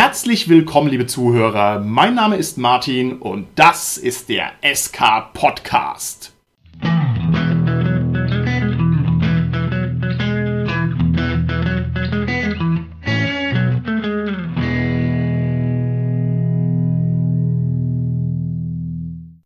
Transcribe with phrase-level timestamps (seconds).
[0.00, 1.80] Herzlich willkommen, liebe Zuhörer.
[1.80, 6.32] Mein Name ist Martin und das ist der SK Podcast.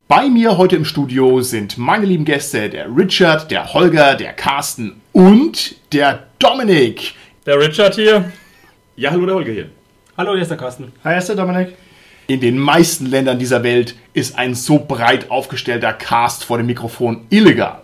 [0.07, 5.01] Bei mir heute im Studio sind meine lieben Gäste, der Richard, der Holger, der Carsten
[5.13, 7.15] und der Dominik.
[7.47, 8.31] Der Richard hier.
[8.97, 9.71] Ja, hallo, der Holger hier.
[10.15, 10.93] Hallo, hier ist der Carsten.
[11.05, 11.75] Hi, hier ist der Dominik.
[12.27, 17.23] In den meisten Ländern dieser Welt ist ein so breit aufgestellter Cast vor dem Mikrofon
[17.31, 17.81] illegal.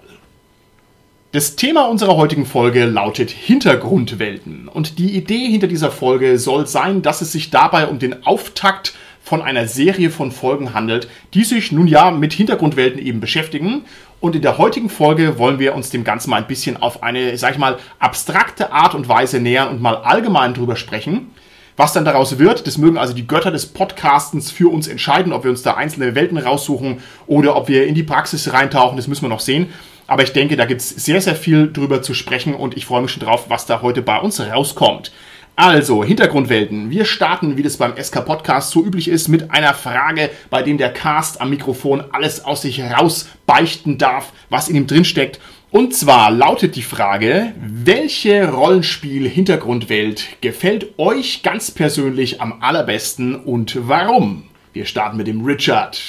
[1.32, 4.68] Das Thema unserer heutigen Folge lautet Hintergrundwelten.
[4.68, 8.92] Und die Idee hinter dieser Folge soll sein, dass es sich dabei um den Auftakt
[9.24, 13.86] von einer Serie von Folgen handelt, die sich nun ja mit Hintergrundwelten eben beschäftigen.
[14.20, 17.38] Und in der heutigen Folge wollen wir uns dem Ganzen mal ein bisschen auf eine,
[17.38, 21.30] sag ich mal, abstrakte Art und Weise nähern und mal allgemein drüber sprechen.
[21.78, 25.44] Was dann daraus wird, das mögen also die Götter des Podcastens für uns entscheiden, ob
[25.44, 29.22] wir uns da einzelne Welten raussuchen oder ob wir in die Praxis reintauchen, das müssen
[29.22, 29.68] wir noch sehen.
[30.08, 33.02] Aber ich denke, da gibt es sehr, sehr viel drüber zu sprechen und ich freue
[33.02, 35.12] mich schon drauf, was da heute bei uns rauskommt.
[35.54, 36.90] Also, Hintergrundwelten.
[36.90, 40.78] Wir starten, wie das beim SK Podcast so üblich ist, mit einer Frage, bei dem
[40.78, 45.38] der Cast am Mikrofon alles aus sich raus beichten darf, was in ihm drinsteckt.
[45.70, 54.44] Und zwar lautet die Frage, welche Rollenspiel-Hintergrundwelt gefällt euch ganz persönlich am allerbesten und warum?
[54.72, 56.00] Wir starten mit dem Richard.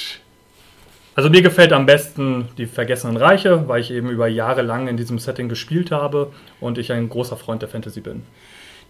[1.14, 4.96] Also mir gefällt am besten die Vergessenen Reiche, weil ich eben über Jahre lang in
[4.96, 8.22] diesem Setting gespielt habe und ich ein großer Freund der Fantasy bin.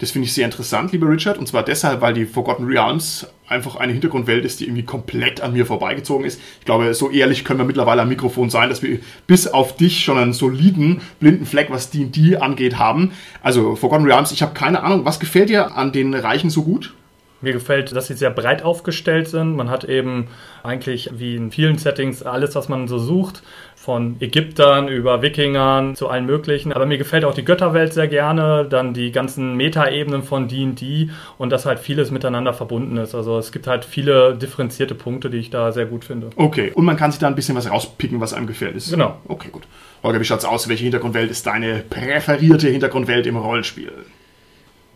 [0.01, 1.37] Das finde ich sehr interessant, lieber Richard.
[1.37, 5.53] Und zwar deshalb, weil die Forgotten Realms einfach eine Hintergrundwelt ist, die irgendwie komplett an
[5.53, 6.41] mir vorbeigezogen ist.
[6.59, 10.03] Ich glaube, so ehrlich können wir mittlerweile am Mikrofon sein, dass wir bis auf dich
[10.03, 13.13] schon einen soliden blinden Fleck, was D&D angeht, haben.
[13.43, 15.05] Also Forgotten Realms, ich habe keine Ahnung.
[15.05, 16.95] Was gefällt dir an den Reichen so gut?
[17.43, 19.57] Mir gefällt, dass sie sehr breit aufgestellt sind.
[19.57, 20.29] Man hat eben
[20.63, 23.43] eigentlich wie in vielen Settings alles, was man so sucht.
[23.77, 26.71] Von Ägyptern über Wikingern zu allen möglichen.
[26.75, 28.67] Aber mir gefällt auch die Götterwelt sehr gerne.
[28.69, 33.15] Dann die ganzen Metaebenen von D&D und dass halt vieles miteinander verbunden ist.
[33.15, 36.29] Also es gibt halt viele differenzierte Punkte, die ich da sehr gut finde.
[36.37, 38.77] Okay, und man kann sich da ein bisschen was rauspicken, was einem gefällt.
[38.77, 39.19] Ist Genau.
[39.27, 39.63] Okay, gut.
[40.03, 40.69] Holger, wie schaut's aus?
[40.69, 43.93] Welche Hintergrundwelt ist deine präferierte Hintergrundwelt im Rollenspiel?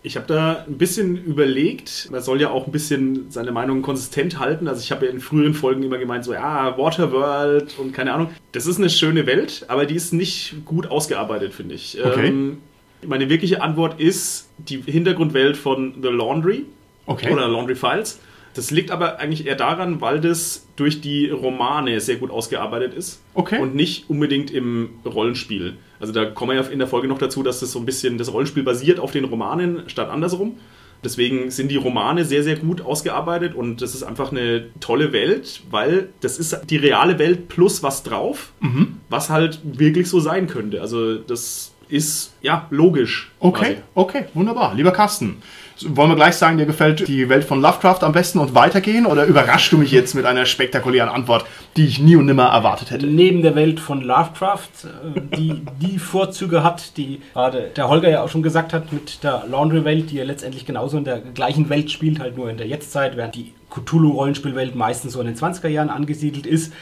[0.06, 2.08] Ich habe da ein bisschen überlegt.
[2.10, 4.68] Man soll ja auch ein bisschen seine Meinung konsistent halten.
[4.68, 8.28] Also ich habe ja in früheren Folgen immer gemeint, so ja, Waterworld und keine Ahnung.
[8.52, 11.98] Das ist eine schöne Welt, aber die ist nicht gut ausgearbeitet, finde ich.
[12.04, 12.28] Okay.
[12.28, 12.58] Ähm,
[13.06, 16.66] meine wirkliche Antwort ist die Hintergrundwelt von The Laundry
[17.06, 17.32] Okay.
[17.32, 18.20] oder Laundry Files.
[18.52, 23.22] Das liegt aber eigentlich eher daran, weil das durch die Romane sehr gut ausgearbeitet ist.
[23.32, 23.58] Okay.
[23.58, 25.74] Und nicht unbedingt im Rollenspiel.
[26.04, 28.18] Also da kommen wir ja in der Folge noch dazu, dass das so ein bisschen
[28.18, 30.58] das Rollenspiel basiert auf den Romanen statt andersrum.
[31.02, 35.62] Deswegen sind die Romane sehr, sehr gut ausgearbeitet und das ist einfach eine tolle Welt,
[35.70, 38.96] weil das ist die reale Welt plus was drauf, Mhm.
[39.08, 40.82] was halt wirklich so sein könnte.
[40.82, 43.30] Also das ist ja logisch.
[43.40, 43.76] Okay, quasi.
[43.94, 44.74] okay, wunderbar.
[44.74, 45.38] Lieber Carsten,
[45.82, 49.06] wollen wir gleich sagen, dir gefällt die Welt von Lovecraft am besten und weitergehen?
[49.06, 51.44] Oder überraschst du mich jetzt mit einer spektakulären Antwort,
[51.76, 53.06] die ich nie und nimmer erwartet hätte?
[53.06, 58.22] Neben der Welt von Lovecraft, äh, die die Vorzüge hat, die gerade der Holger ja
[58.22, 61.90] auch schon gesagt hat, mit der Laundry-Welt, die ja letztendlich genauso in der gleichen Welt
[61.90, 65.90] spielt, halt nur in der Jetztzeit, während die Cthulhu-Rollenspielwelt meistens so in den 20er Jahren
[65.90, 66.72] angesiedelt ist,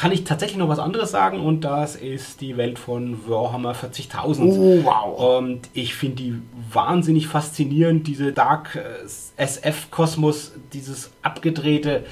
[0.00, 4.40] kann ich tatsächlich noch was anderes sagen und das ist die Welt von Warhammer 40.000.
[4.40, 5.38] Oh, wow.
[5.38, 6.34] Und ich finde die
[6.72, 9.04] wahnsinnig faszinierend, diese Dark äh,
[9.36, 12.02] SF-Kosmos, dieses abgedrehte, äh,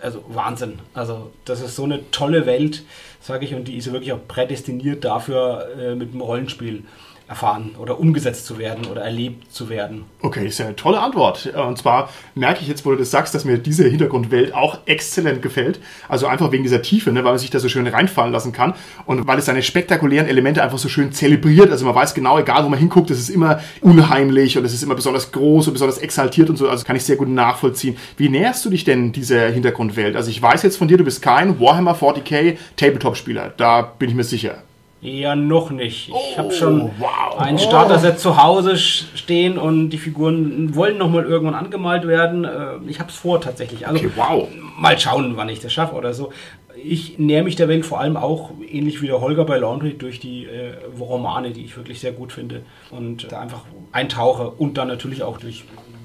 [0.00, 0.78] also Wahnsinn.
[0.94, 2.84] Also das ist so eine tolle Welt,
[3.20, 6.84] sage ich, und die ist wirklich auch prädestiniert dafür, äh, mit dem Rollenspiel
[7.30, 10.04] erfahren oder umgesetzt zu werden oder erlebt zu werden.
[10.20, 11.46] Okay, ist ja eine tolle Antwort.
[11.46, 15.40] Und zwar merke ich jetzt, wo du das sagst, dass mir diese Hintergrundwelt auch exzellent
[15.40, 15.78] gefällt.
[16.08, 18.74] Also einfach wegen dieser Tiefe, ne, weil man sich da so schön reinfallen lassen kann
[19.06, 21.70] und weil es seine spektakulären Elemente einfach so schön zelebriert.
[21.70, 24.82] Also man weiß genau, egal wo man hinguckt, es ist immer unheimlich und es ist
[24.82, 26.68] immer besonders groß und besonders exaltiert und so.
[26.68, 27.96] Also kann ich sehr gut nachvollziehen.
[28.16, 30.16] Wie näherst du dich denn dieser Hintergrundwelt?
[30.16, 33.54] Also ich weiß jetzt von dir, du bist kein Warhammer 40k Tabletop-Spieler.
[33.56, 34.64] Da bin ich mir sicher.
[35.02, 36.08] Ja, noch nicht.
[36.10, 37.38] Ich habe Oh, schon wow.
[37.38, 42.44] ein Starter-Set zu Hause stehen und die Figuren wollen noch mal irgendwann angemalt werden.
[42.44, 43.86] Äh, Ich habe es vor tatsächlich.
[43.88, 44.46] Also Okay, wow.
[44.78, 46.32] mal schauen, wann ich das schaffe oder so.
[46.82, 50.20] Ich nähere mich der Welt vor allem auch, ähnlich wie der Holger bei Laundry, durch
[50.20, 52.62] die äh, Romane, die ich wirklich sehr gut finde.
[52.90, 53.62] Und da einfach
[53.92, 55.64] eintauche und dann natürlich auch durch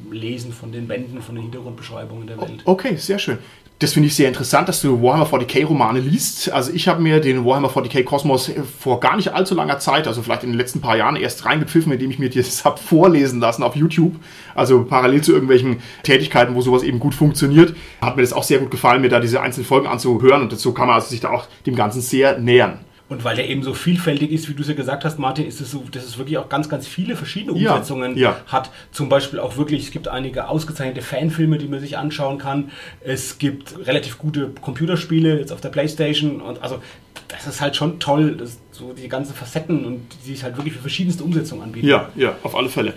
[0.10, 2.62] Lesen von den Bänden, von den Hintergrundbeschreibungen der Welt.
[2.66, 3.40] Okay, sehr schön.
[3.80, 6.50] Das finde ich sehr interessant, dass du Warhammer 40k Romane liest.
[6.50, 8.50] Also ich habe mir den Warhammer 40k Kosmos
[8.80, 11.92] vor gar nicht allzu langer Zeit, also vielleicht in den letzten paar Jahren erst reingepfiffen,
[11.92, 14.16] indem ich mir das habe vorlesen lassen auf YouTube.
[14.56, 17.76] Also parallel zu irgendwelchen Tätigkeiten, wo sowas eben gut funktioniert.
[18.00, 20.72] Hat mir das auch sehr gut gefallen, mir da diese einzelnen Folgen anzuhören und so
[20.72, 22.80] kann man also sich da auch dem Ganzen sehr nähern.
[23.08, 25.62] Und weil der eben so vielfältig ist, wie du es ja gesagt hast, Martin, ist
[25.62, 28.38] es so, dass es wirklich auch ganz, ganz viele verschiedene Ja, Umsetzungen ja.
[28.48, 28.72] hat.
[28.92, 32.72] Zum Beispiel auch wirklich, es gibt einige ausgezeichnete Fanfilme, die man sich anschauen kann.
[33.02, 36.42] Es gibt relativ gute Computerspiele jetzt auf der Playstation.
[36.42, 36.82] Und also
[37.28, 38.38] das ist halt schon toll,
[38.72, 41.88] so die ganzen Facetten und die sich halt wirklich für verschiedenste Umsetzungen anbieten.
[41.88, 42.94] Ja, ja, auf alle Fälle.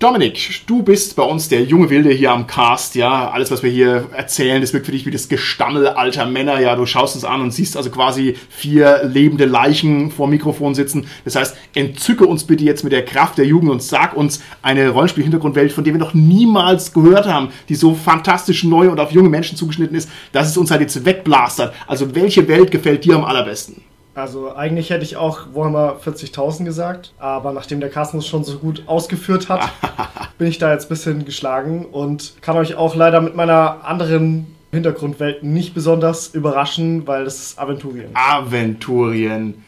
[0.00, 3.30] Dominik, du bist bei uns der junge Wilde hier am Cast, ja.
[3.30, 6.74] Alles, was wir hier erzählen, das wirkt für dich wie das Gestammel alter Männer, ja.
[6.74, 11.06] Du schaust uns an und siehst also quasi vier lebende Leichen vor dem Mikrofon sitzen.
[11.24, 14.88] Das heißt, entzücke uns bitte jetzt mit der Kraft der Jugend und sag uns eine
[14.88, 19.28] Rollenspiel-Hintergrundwelt, von der wir noch niemals gehört haben, die so fantastisch neu und auf junge
[19.28, 21.72] Menschen zugeschnitten ist, dass es uns halt jetzt wegblastert.
[21.86, 23.93] Also, welche Welt gefällt dir am allerbesten?
[24.14, 28.58] Also eigentlich hätte ich auch Warhammer 40.000 gesagt, aber nachdem der Carsten es schon so
[28.58, 29.68] gut ausgeführt hat,
[30.38, 34.54] bin ich da jetzt ein bisschen geschlagen und kann euch auch leider mit meiner anderen
[34.70, 38.10] Hintergrundwelt nicht besonders überraschen, weil das ist Aventurien.
[38.14, 39.64] Aventurien.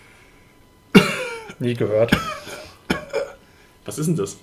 [1.59, 2.17] Nie gehört.
[3.85, 4.35] Was ist denn das?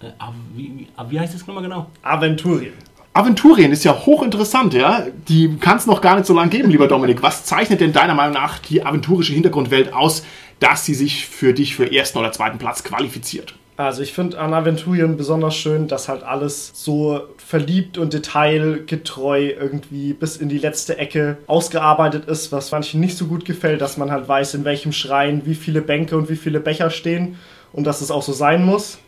[0.00, 0.10] Äh,
[0.54, 1.90] wie, wie, wie heißt das nochmal genau?
[2.02, 2.74] Aventurien.
[3.14, 5.06] Aventurien ist ja hochinteressant, ja.
[5.28, 7.22] Die kann es noch gar nicht so lange geben, lieber Dominik.
[7.22, 10.24] Was zeichnet denn deiner Meinung nach die aventurische Hintergrundwelt aus,
[10.60, 13.54] dass sie sich für dich für ersten oder zweiten Platz qualifiziert?
[13.76, 20.12] Also ich finde an Aventurien besonders schön, dass halt alles so verliebt und detailgetreu irgendwie
[20.12, 24.10] bis in die letzte Ecke ausgearbeitet ist, was manchen nicht so gut gefällt, dass man
[24.10, 27.36] halt weiß, in welchem Schrein wie viele Bänke und wie viele Becher stehen
[27.72, 28.98] und dass es auch so sein muss.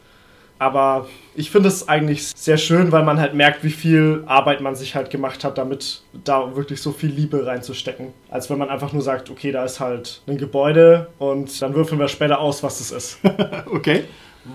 [0.58, 4.74] Aber ich finde es eigentlich sehr schön, weil man halt merkt, wie viel Arbeit man
[4.76, 8.08] sich halt gemacht hat, damit da wirklich so viel Liebe reinzustecken.
[8.30, 12.00] Als wenn man einfach nur sagt, okay, da ist halt ein Gebäude und dann würfeln
[12.00, 13.18] wir später aus, was das ist.
[13.66, 14.04] Okay.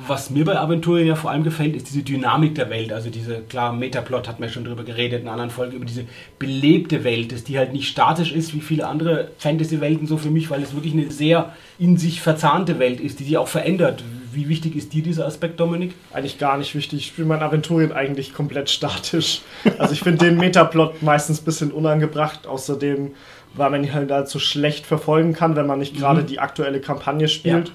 [0.07, 2.94] Was mir bei Aventurien ja vor allem gefällt, ist diese Dynamik der Welt.
[2.94, 6.06] Also diese, klar, Metaplot hat man ja schon drüber geredet in anderen Folgen, über diese
[6.38, 10.50] belebte Welt, dass die halt nicht statisch ist wie viele andere Fantasy-Welten so für mich,
[10.52, 14.04] weil es wirklich eine sehr in sich verzahnte Welt ist, die sich auch verändert.
[14.31, 15.96] Wie wichtig ist dir dieser Aspekt, Dominik?
[16.14, 17.00] eigentlich gar nicht wichtig.
[17.00, 19.42] Ich spiele mein Aventurien eigentlich komplett statisch.
[19.78, 22.48] Also ich finde den Metaplot meistens ein bisschen unangebracht.
[22.48, 23.12] Außerdem,
[23.54, 27.28] weil man ihn halt allzu schlecht verfolgen kann, wenn man nicht gerade die aktuelle Kampagne
[27.28, 27.70] spielt.
[27.70, 27.74] Ja.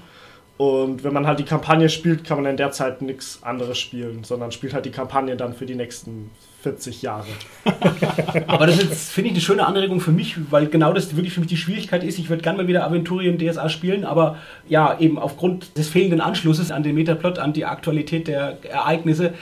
[0.57, 4.23] Und wenn man halt die Kampagne spielt, kann man in der Zeit nichts anderes spielen,
[4.23, 6.31] sondern spielt halt die Kampagne dann für die nächsten
[6.63, 7.27] 40 Jahre.
[8.47, 11.41] Aber das ist, finde ich, eine schöne Anregung für mich, weil genau das wirklich für
[11.41, 12.17] mich die Schwierigkeit ist.
[12.17, 14.37] Ich würde gerne mal wieder Aventurien DSA spielen, aber
[14.67, 19.33] ja, eben aufgrund des fehlenden Anschlusses an den Metaplot, an die Aktualität der Ereignisse,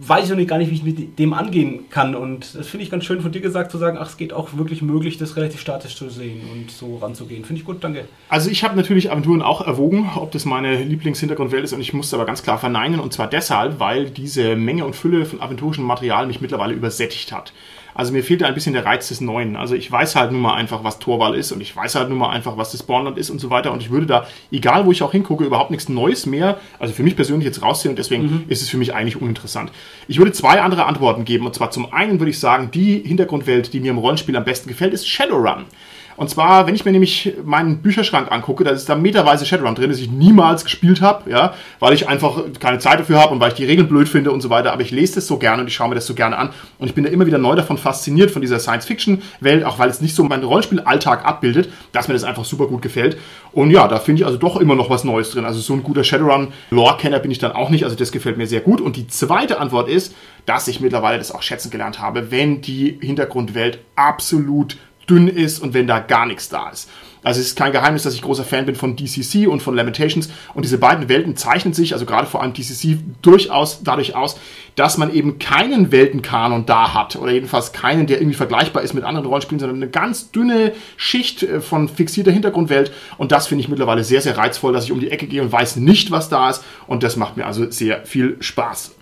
[0.00, 2.14] weiß ich noch nicht gar nicht, wie ich mit dem angehen kann.
[2.14, 4.56] Und das finde ich ganz schön von dir gesagt zu sagen, ach, es geht auch
[4.56, 7.44] wirklich möglich, das relativ statisch zu sehen und so ranzugehen.
[7.44, 8.06] Finde ich gut, danke.
[8.28, 12.16] Also ich habe natürlich Aventuren auch erwogen, ob das meine Lieblingshintergrundwelt ist und ich musste
[12.16, 16.26] aber ganz klar verneinen und zwar deshalb, weil diese Menge und Fülle von aventurischem Material
[16.26, 17.52] mich mittlerweile übersättigt hat.
[17.94, 19.56] Also mir fehlt da ein bisschen der Reiz des Neuen.
[19.56, 22.18] Also ich weiß halt nun mal einfach, was Torwall ist und ich weiß halt nun
[22.18, 24.92] mal einfach, was das Spawnland ist und so weiter und ich würde da, egal wo
[24.92, 28.44] ich auch hingucke, überhaupt nichts Neues mehr, also für mich persönlich jetzt rausziehen und deswegen
[28.48, 29.70] ist es für mich eigentlich uninteressant.
[30.08, 33.72] Ich würde zwei andere Antworten geben und zwar zum einen würde ich sagen, die Hintergrundwelt,
[33.72, 35.66] die mir im Rollenspiel am besten gefällt, ist Shadowrun.
[36.16, 39.90] Und zwar, wenn ich mir nämlich meinen Bücherschrank angucke, da ist da meterweise Shadowrun drin,
[39.90, 43.48] das ich niemals gespielt habe, ja, weil ich einfach keine Zeit dafür habe und weil
[43.48, 44.72] ich die Regeln blöd finde und so weiter.
[44.72, 46.50] Aber ich lese das so gerne und ich schaue mir das so gerne an.
[46.78, 50.00] Und ich bin da immer wieder neu davon fasziniert, von dieser Science-Fiction-Welt, auch weil es
[50.00, 53.16] nicht so meinen Rollenspielalltag abbildet, dass mir das einfach super gut gefällt.
[53.52, 55.44] Und ja, da finde ich also doch immer noch was Neues drin.
[55.44, 57.84] Also so ein guter Shadowrun-Lore-Kenner bin ich dann auch nicht.
[57.84, 58.80] Also das gefällt mir sehr gut.
[58.80, 60.14] Und die zweite Antwort ist,
[60.46, 64.76] dass ich mittlerweile das auch schätzen gelernt habe, wenn die Hintergrundwelt absolut
[65.08, 66.88] dünn ist und wenn da gar nichts da ist.
[67.24, 70.28] Also es ist kein Geheimnis, dass ich großer Fan bin von DCC und von Lamentations
[70.52, 74.38] und diese beiden Welten zeichnen sich, also gerade vor allem DCC, durchaus dadurch aus,
[74.76, 79.04] dass man eben keinen Weltenkanon da hat oder jedenfalls keinen, der irgendwie vergleichbar ist mit
[79.04, 83.70] anderen Rollenspielen, sondern eine ganz dünne Schicht äh, von fixierter Hintergrundwelt und das finde ich
[83.70, 86.50] mittlerweile sehr, sehr reizvoll, dass ich um die Ecke gehe und weiß nicht, was da
[86.50, 88.94] ist und das macht mir also sehr viel Spaß.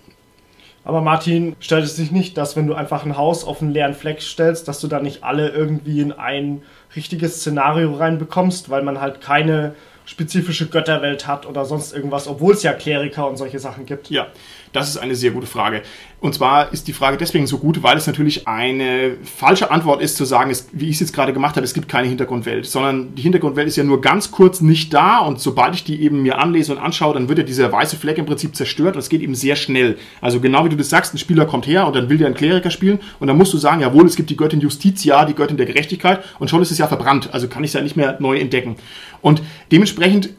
[0.85, 3.93] Aber Martin, stellt es sich nicht, dass wenn du einfach ein Haus auf einen leeren
[3.93, 6.61] Fleck stellst, dass du da nicht alle irgendwie in ein
[6.95, 9.75] richtiges Szenario reinbekommst, weil man halt keine
[10.05, 14.09] spezifische Götterwelt hat oder sonst irgendwas, obwohl es ja Kleriker und solche Sachen gibt.
[14.09, 14.27] Ja,
[14.73, 15.83] das ist eine sehr gute Frage.
[16.19, 20.15] Und zwar ist die Frage deswegen so gut, weil es natürlich eine falsche Antwort ist
[20.15, 23.13] zu sagen, es, wie ich es jetzt gerade gemacht habe, es gibt keine Hintergrundwelt, sondern
[23.13, 26.39] die Hintergrundwelt ist ja nur ganz kurz nicht da und sobald ich die eben mir
[26.39, 29.21] anlese und anschaue, dann wird ja dieser weiße Fleck im Prinzip zerstört und es geht
[29.21, 29.97] eben sehr schnell.
[30.21, 32.35] Also genau wie du das sagst, ein Spieler kommt her und dann will der einen
[32.35, 35.57] Kleriker spielen und dann musst du sagen, jawohl, es gibt die Göttin Justitia, die Göttin
[35.57, 38.17] der Gerechtigkeit und schon ist es ja verbrannt, also kann ich es ja nicht mehr
[38.19, 38.77] neu entdecken.
[39.23, 40.29] Und dementsprechend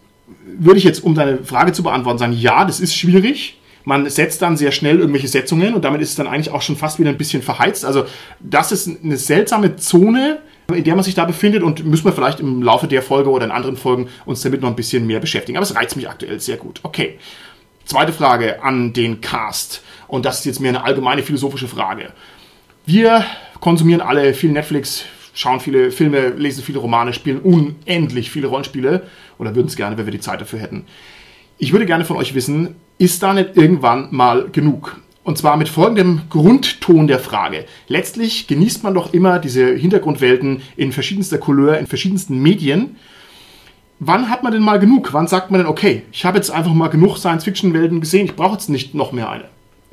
[0.47, 4.41] würde ich jetzt, um deine Frage zu beantworten, sagen, ja, das ist schwierig, man setzt
[4.41, 7.11] dann sehr schnell irgendwelche Setzungen und damit ist es dann eigentlich auch schon fast wieder
[7.11, 7.85] ein bisschen verheizt.
[7.85, 8.05] Also
[8.41, 10.39] das ist eine seltsame Zone,
[10.73, 13.45] in der man sich da befindet und müssen wir vielleicht im Laufe der Folge oder
[13.45, 15.59] in anderen Folgen uns damit noch ein bisschen mehr beschäftigen.
[15.59, 16.81] Aber es reizt mich aktuell sehr gut.
[16.83, 17.19] Okay.
[17.85, 19.83] Zweite Frage an den Cast.
[20.09, 22.13] Und das ist jetzt mehr eine allgemeine philosophische Frage.
[22.87, 23.25] Wir
[23.61, 29.03] konsumieren alle viel Netflix, schauen viele Filme, lesen viele Romane, spielen unendlich viele Rollenspiele
[29.39, 30.87] oder würden es gerne, wenn wir die Zeit dafür hätten.
[31.59, 35.01] Ich würde gerne von euch wissen, ist da nicht irgendwann mal genug?
[35.25, 37.65] Und zwar mit folgendem Grundton der Frage.
[37.89, 42.97] Letztlich genießt man doch immer diese Hintergrundwelten in verschiedenster Couleur, in verschiedensten Medien.
[44.01, 45.13] Wann hat man denn mal genug?
[45.13, 48.53] Wann sagt man denn, okay, ich habe jetzt einfach mal genug Science-Fiction-Welten gesehen, ich brauche
[48.53, 49.45] jetzt nicht noch mehr eine?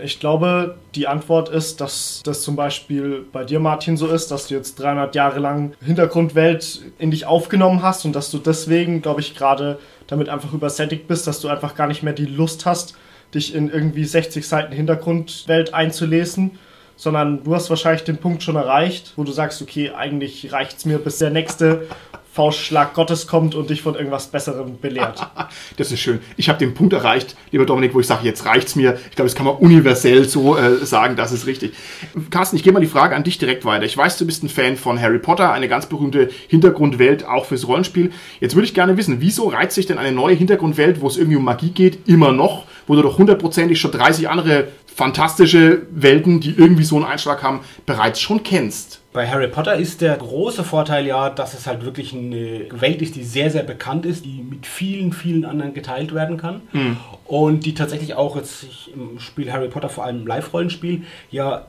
[0.03, 4.47] Ich glaube, die Antwort ist, dass das zum Beispiel bei dir, Martin, so ist, dass
[4.47, 9.21] du jetzt 300 Jahre lang Hintergrundwelt in dich aufgenommen hast und dass du deswegen, glaube
[9.21, 12.95] ich, gerade damit einfach übersättigt bist, dass du einfach gar nicht mehr die Lust hast,
[13.33, 16.59] dich in irgendwie 60 Seiten Hintergrundwelt einzulesen,
[16.95, 20.85] sondern du hast wahrscheinlich den Punkt schon erreicht, wo du sagst, okay, eigentlich reicht es
[20.85, 21.87] mir, bis der nächste
[22.33, 25.19] Faustschlag Gottes kommt und dich von irgendwas Besserem belehrt.
[25.77, 26.19] Das ist schön.
[26.37, 28.99] Ich habe den Punkt erreicht, lieber Dominik, wo ich sage, jetzt reicht's mir.
[29.09, 31.73] Ich glaube, das kann man universell so äh, sagen, das ist richtig.
[32.29, 33.85] Carsten, ich gebe mal die Frage an dich direkt weiter.
[33.85, 37.67] Ich weiß, du bist ein Fan von Harry Potter, eine ganz berühmte Hintergrundwelt auch fürs
[37.67, 38.11] Rollenspiel.
[38.39, 41.37] Jetzt würde ich gerne wissen, wieso reizt sich denn eine neue Hintergrundwelt, wo es irgendwie
[41.37, 46.51] um Magie geht, immer noch, wo du doch hundertprozentig schon 30 andere fantastische Welten, die
[46.51, 49.01] irgendwie so einen Einschlag haben, bereits schon kennst?
[49.13, 53.15] Bei Harry Potter ist der große Vorteil ja, dass es halt wirklich eine Welt ist,
[53.15, 56.61] die sehr, sehr bekannt ist, die mit vielen, vielen anderen geteilt werden kann.
[56.71, 56.97] Mhm.
[57.25, 61.65] Und die tatsächlich auch jetzt im Spiel Harry Potter, vor allem im Live-Rollenspiel, ja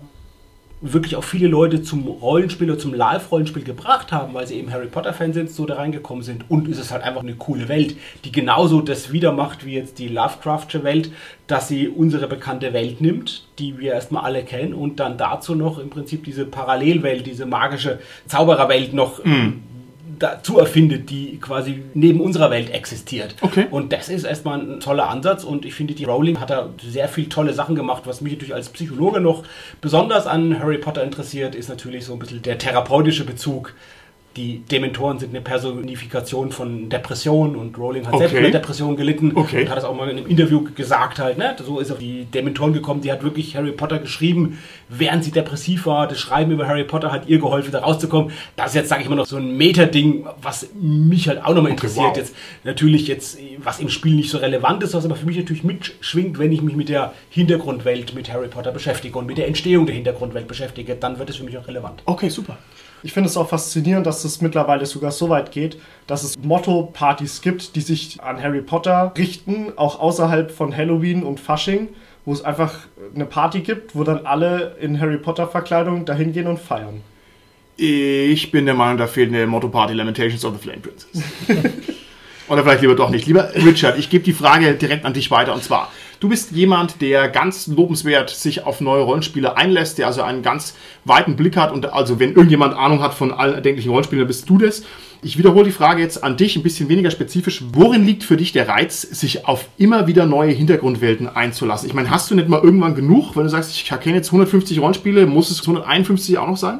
[0.82, 4.88] wirklich auch viele Leute zum Rollenspiel oder zum Live-Rollenspiel gebracht haben, weil sie eben Harry
[4.88, 6.44] Potter-Fans sind, so da reingekommen sind.
[6.50, 9.98] Und es ist halt einfach eine coole Welt, die genauso das wieder macht wie jetzt
[9.98, 11.12] die Lovecraftsche Welt,
[11.46, 15.78] dass sie unsere bekannte Welt nimmt, die wir erstmal alle kennen, und dann dazu noch
[15.78, 19.71] im Prinzip diese Parallelwelt, diese magische Zaubererwelt noch mm
[20.18, 23.36] dazu erfindet, die quasi neben unserer Welt existiert.
[23.40, 23.66] Okay.
[23.70, 27.08] Und das ist erstmal ein toller Ansatz und ich finde, die Rowling hat da sehr
[27.08, 28.02] viel tolle Sachen gemacht.
[28.06, 29.44] Was mich natürlich als Psychologe noch
[29.80, 33.74] besonders an Harry Potter interessiert, ist natürlich so ein bisschen der therapeutische Bezug
[34.36, 38.28] die Dementoren sind eine Personifikation von Depression und Rowling hat okay.
[38.28, 39.62] selbst mit Depression gelitten okay.
[39.62, 41.54] und hat es auch mal in einem Interview gesagt halt, ne?
[41.62, 44.58] So ist auf die Dementoren gekommen, die hat wirklich Harry Potter geschrieben,
[44.88, 46.08] während sie depressiv war.
[46.08, 48.32] Das Schreiben über Harry Potter hat ihr geholfen, da rauszukommen.
[48.56, 51.72] Das ist jetzt, sage ich mal, noch so ein Meta-Ding, was mich halt auch nochmal
[51.72, 52.06] interessiert.
[52.06, 52.16] Okay, wow.
[52.16, 52.34] Jetzt
[52.64, 56.38] natürlich jetzt, was im Spiel nicht so relevant ist, was aber für mich natürlich mitschwingt,
[56.38, 59.94] wenn ich mich mit der Hintergrundwelt mit Harry Potter beschäftige und mit der Entstehung der
[59.94, 62.02] Hintergrundwelt beschäftige, dann wird es für mich auch relevant.
[62.06, 62.56] Okay, super.
[63.02, 67.40] Ich finde es auch faszinierend, dass es mittlerweile sogar so weit geht, dass es Motto-Partys
[67.42, 71.88] gibt, die sich an Harry Potter richten, auch außerhalb von Halloween und Fasching,
[72.24, 72.74] wo es einfach
[73.14, 77.00] eine Party gibt, wo dann alle in Harry Potter-Verkleidung dahin gehen und feiern.
[77.76, 81.22] Ich bin der Meinung, da fehlt eine Motto-Party Lamentations of the Flame Princess.
[82.48, 83.26] Oder vielleicht lieber doch nicht.
[83.26, 85.90] Lieber Richard, ich gebe die Frage direkt an dich weiter und zwar.
[86.22, 90.76] Du bist jemand, der ganz lobenswert sich auf neue Rollenspiele einlässt, der also einen ganz
[91.04, 94.48] weiten Blick hat und also wenn irgendjemand Ahnung hat von allen erdenklichen Rollenspielen, dann bist
[94.48, 94.84] du das.
[95.22, 97.64] Ich wiederhole die Frage jetzt an dich, ein bisschen weniger spezifisch.
[97.72, 101.88] Worin liegt für dich der Reiz, sich auf immer wieder neue Hintergrundwelten einzulassen?
[101.88, 104.78] Ich meine, hast du nicht mal irgendwann genug, wenn du sagst, ich kenne jetzt 150
[104.78, 106.78] Rollenspiele, muss es 151 auch noch sein?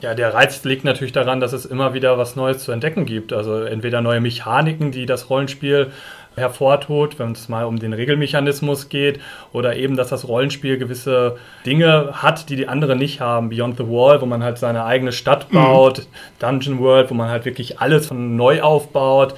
[0.00, 3.32] Ja, der Reiz liegt natürlich daran, dass es immer wieder was Neues zu entdecken gibt.
[3.32, 5.92] Also entweder neue Mechaniken, die das Rollenspiel
[6.36, 9.20] hervortut, wenn es mal um den Regelmechanismus geht
[9.52, 13.48] oder eben, dass das Rollenspiel gewisse Dinge hat, die die anderen nicht haben.
[13.48, 16.02] Beyond the Wall, wo man halt seine eigene Stadt baut, mhm.
[16.38, 19.34] Dungeon World, wo man halt wirklich alles von neu aufbaut.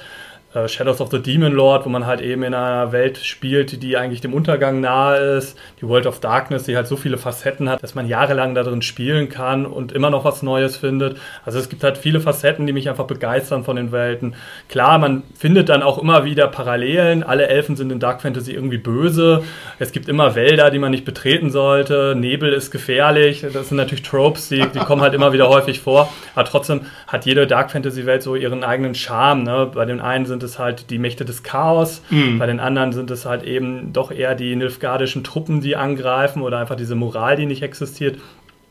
[0.57, 3.97] Äh, Shadows of the Demon Lord, wo man halt eben in einer Welt spielt, die
[3.97, 5.57] eigentlich dem Untergang nahe ist.
[5.81, 8.81] Die World of Darkness, die halt so viele Facetten hat, dass man jahrelang da drin
[8.81, 11.17] spielen kann und immer noch was Neues findet.
[11.45, 14.35] Also es gibt halt viele Facetten, die mich einfach begeistern von den Welten.
[14.69, 17.23] Klar, man findet dann auch immer wieder Parallelen.
[17.23, 19.43] Alle Elfen sind in Dark Fantasy irgendwie böse.
[19.79, 22.15] Es gibt immer Wälder, die man nicht betreten sollte.
[22.17, 23.45] Nebel ist gefährlich.
[23.53, 26.11] Das sind natürlich Tropes, die, die kommen halt immer wieder häufig vor.
[26.35, 29.43] Aber trotzdem hat jede Dark Fantasy Welt so ihren eigenen Charme.
[29.43, 29.69] Ne?
[29.73, 32.01] Bei den einen sind es es halt die Mächte des Chaos.
[32.09, 32.39] Mhm.
[32.39, 36.57] Bei den anderen sind es halt eben doch eher die nilfgaardischen Truppen, die angreifen oder
[36.57, 38.17] einfach diese Moral, die nicht existiert.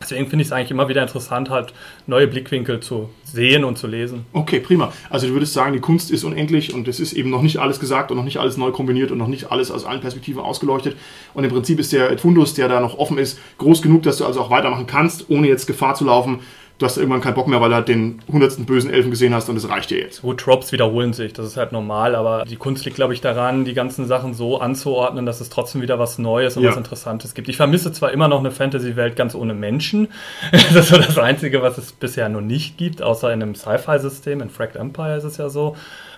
[0.00, 1.72] Deswegen finde ich es eigentlich immer wieder interessant, halt
[2.06, 4.26] neue Blickwinkel zu sehen und zu lesen.
[4.34, 4.92] Okay, prima.
[5.08, 7.80] Also du würdest sagen, die Kunst ist unendlich und es ist eben noch nicht alles
[7.80, 10.96] gesagt und noch nicht alles neu kombiniert und noch nicht alles aus allen Perspektiven ausgeleuchtet.
[11.32, 14.26] Und im Prinzip ist der Fundus, der da noch offen ist, groß genug, dass du
[14.26, 16.40] also auch weitermachen kannst, ohne jetzt Gefahr zu laufen,
[16.78, 19.48] du hast irgendwann keinen Bock mehr, weil du halt den hundertsten bösen Elfen gesehen hast
[19.48, 20.22] und es reicht dir jetzt.
[20.22, 23.64] Gut, Tropes wiederholen sich, das ist halt normal, aber die Kunst liegt, glaube ich, daran,
[23.64, 26.70] die ganzen Sachen so anzuordnen, dass es trotzdem wieder was Neues und Ja.
[26.70, 27.48] was Interessantes gibt.
[27.48, 30.08] Ich vermisse zwar immer noch eine Fantasy-Welt ganz ohne Menschen.
[30.52, 34.40] das ist so das Einzige, was es bisher noch nicht gibt, außer in einem Sci-Fi-System.
[34.40, 35.76] In Fracked Empire ist es ja so.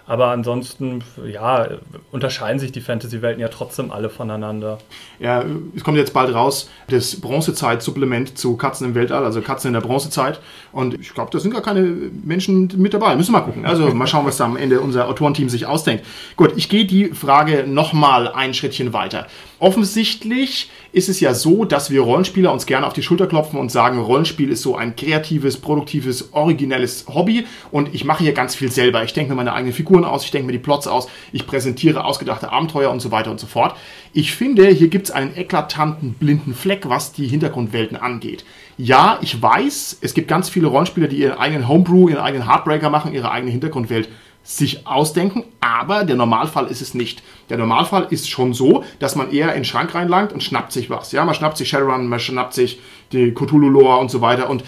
[0.08, 1.68] Aber ansonsten, ja,
[2.12, 4.78] unterscheiden sich die Fantasy-Welten ja trotzdem alle voneinander.
[5.18, 5.44] Ja,
[5.76, 9.82] es kommt jetzt bald raus, das Bronzezeit-Supplement zu Katzen im Weltall, also Katzen in der
[9.82, 10.40] Bronzezeit.
[10.72, 13.16] Und ich glaube, da sind gar keine Menschen mit dabei.
[13.16, 13.66] Müssen wir mal gucken.
[13.66, 16.06] Also mal schauen, was da am Ende unser Autorenteam sich ausdenkt.
[16.36, 19.26] Gut, ich gehe die Frage nochmal ein Schrittchen weiter.
[19.58, 23.70] Offensichtlich ist es ja so, dass wir Rollenspieler uns gerne auf die Schulter klopfen und
[23.70, 28.70] sagen, Rollenspiel ist so ein kreatives, produktives, originelles Hobby und ich mache hier ganz viel
[28.70, 29.04] selber.
[29.04, 32.04] Ich denke mir meine eigenen Figuren aus, ich denke mir die Plots aus, ich präsentiere
[32.04, 33.76] ausgedachte Abenteuer und so weiter und so fort.
[34.12, 38.44] Ich finde, hier gibt es einen eklatanten blinden Fleck, was die Hintergrundwelten angeht.
[38.78, 42.90] Ja, ich weiß, es gibt ganz viele Rollenspieler, die ihren eigenen Homebrew, ihren eigenen Heartbreaker
[42.90, 44.08] machen, ihre eigene Hintergrundwelt
[44.48, 47.22] sich ausdenken, aber der Normalfall ist es nicht.
[47.50, 50.88] Der Normalfall ist schon so, dass man eher in den Schrank reinlangt und schnappt sich
[50.88, 51.12] was.
[51.12, 52.80] Ja, man schnappt sich Shadowrun, man schnappt sich
[53.12, 54.48] die Cthulhu-Lore und so weiter.
[54.48, 54.64] Und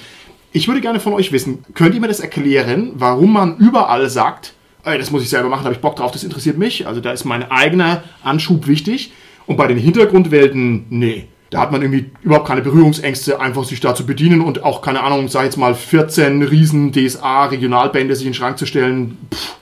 [0.53, 4.53] ich würde gerne von euch wissen, könnt ihr mir das erklären, warum man überall sagt,
[4.85, 6.87] ey, das muss ich selber machen, da habe ich Bock drauf, das interessiert mich.
[6.87, 9.13] Also da ist mein eigener Anschub wichtig.
[9.47, 11.27] Und bei den Hintergrundwelten, nee.
[11.49, 15.03] Da hat man irgendwie überhaupt keine Berührungsängste, einfach sich da zu bedienen und auch, keine
[15.03, 19.57] Ahnung, sag jetzt mal 14 riesen DSA-Regionalbände sich in den Schrank zu stellen, pff,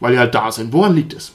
[0.00, 0.72] weil die halt da sind.
[0.72, 1.32] Woran liegt es?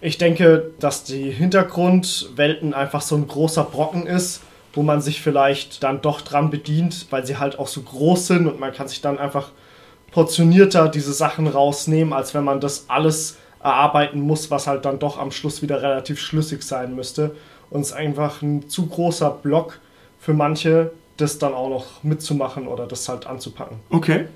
[0.00, 4.42] Ich denke, dass die Hintergrundwelten einfach so ein großer Brocken ist,
[4.72, 8.46] wo man sich vielleicht dann doch dran bedient, weil sie halt auch so groß sind
[8.46, 9.50] und man kann sich dann einfach
[10.12, 15.18] portionierter diese Sachen rausnehmen, als wenn man das alles erarbeiten muss, was halt dann doch
[15.18, 17.34] am Schluss wieder relativ schlüssig sein müsste.
[17.70, 19.80] Und es ist einfach ein zu großer Block
[20.20, 23.80] für manche, das dann auch noch mitzumachen oder das halt anzupacken.
[23.90, 24.26] Okay.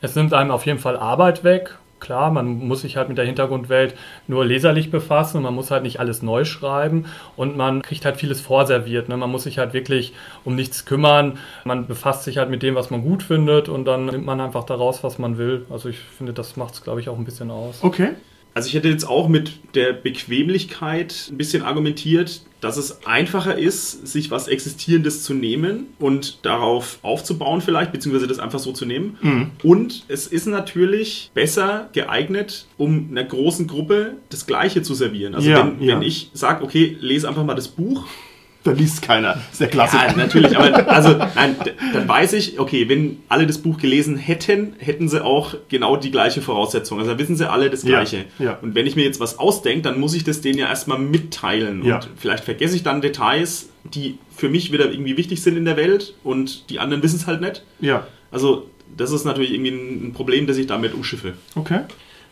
[0.00, 1.78] Es nimmt einem auf jeden Fall Arbeit weg.
[2.04, 3.94] Klar, man muss sich halt mit der Hintergrundwelt
[4.26, 8.18] nur leserlich befassen und man muss halt nicht alles neu schreiben und man kriegt halt
[8.18, 9.08] vieles vorserviert.
[9.08, 9.16] Ne?
[9.16, 10.12] Man muss sich halt wirklich
[10.44, 11.38] um nichts kümmern.
[11.64, 14.64] Man befasst sich halt mit dem, was man gut findet und dann nimmt man einfach
[14.64, 15.64] daraus, was man will.
[15.70, 17.78] Also ich finde, das macht es, glaube ich, auch ein bisschen aus.
[17.82, 18.10] Okay.
[18.54, 24.06] Also ich hätte jetzt auch mit der Bequemlichkeit ein bisschen argumentiert, dass es einfacher ist,
[24.06, 29.18] sich was Existierendes zu nehmen und darauf aufzubauen vielleicht, beziehungsweise das einfach so zu nehmen.
[29.62, 35.34] Und es ist natürlich besser geeignet, um einer großen Gruppe das Gleiche zu servieren.
[35.34, 35.96] Also Ja, wenn, ja.
[35.96, 38.06] wenn ich sage, okay, lese einfach mal das Buch,
[38.64, 39.34] Da liest keiner.
[39.34, 40.06] Das ist der Klassiker.
[40.08, 41.54] ja, natürlich, aber also nein,
[41.92, 46.10] dann weiß ich, okay, wenn alle das Buch gelesen hätten, hätten sie auch genau die
[46.10, 46.98] gleiche Voraussetzung.
[46.98, 48.24] Also wissen sie alle das Ja, Gleiche.
[48.38, 48.58] ja.
[48.62, 51.84] Und wenn ich mir jetzt was ausdenke, dann muss ich das denen ja erstmal mitteilen.
[51.84, 51.96] Ja.
[51.96, 55.76] Und vielleicht vergesse ich dann Details, die für mich wieder irgendwie wichtig sind in der
[55.76, 57.62] Welt und die anderen wissen es halt nicht.
[57.80, 58.06] Ja.
[58.30, 61.34] Also das ist natürlich irgendwie ein ein Problem, das ich damit umschiffe.
[61.54, 61.80] Okay.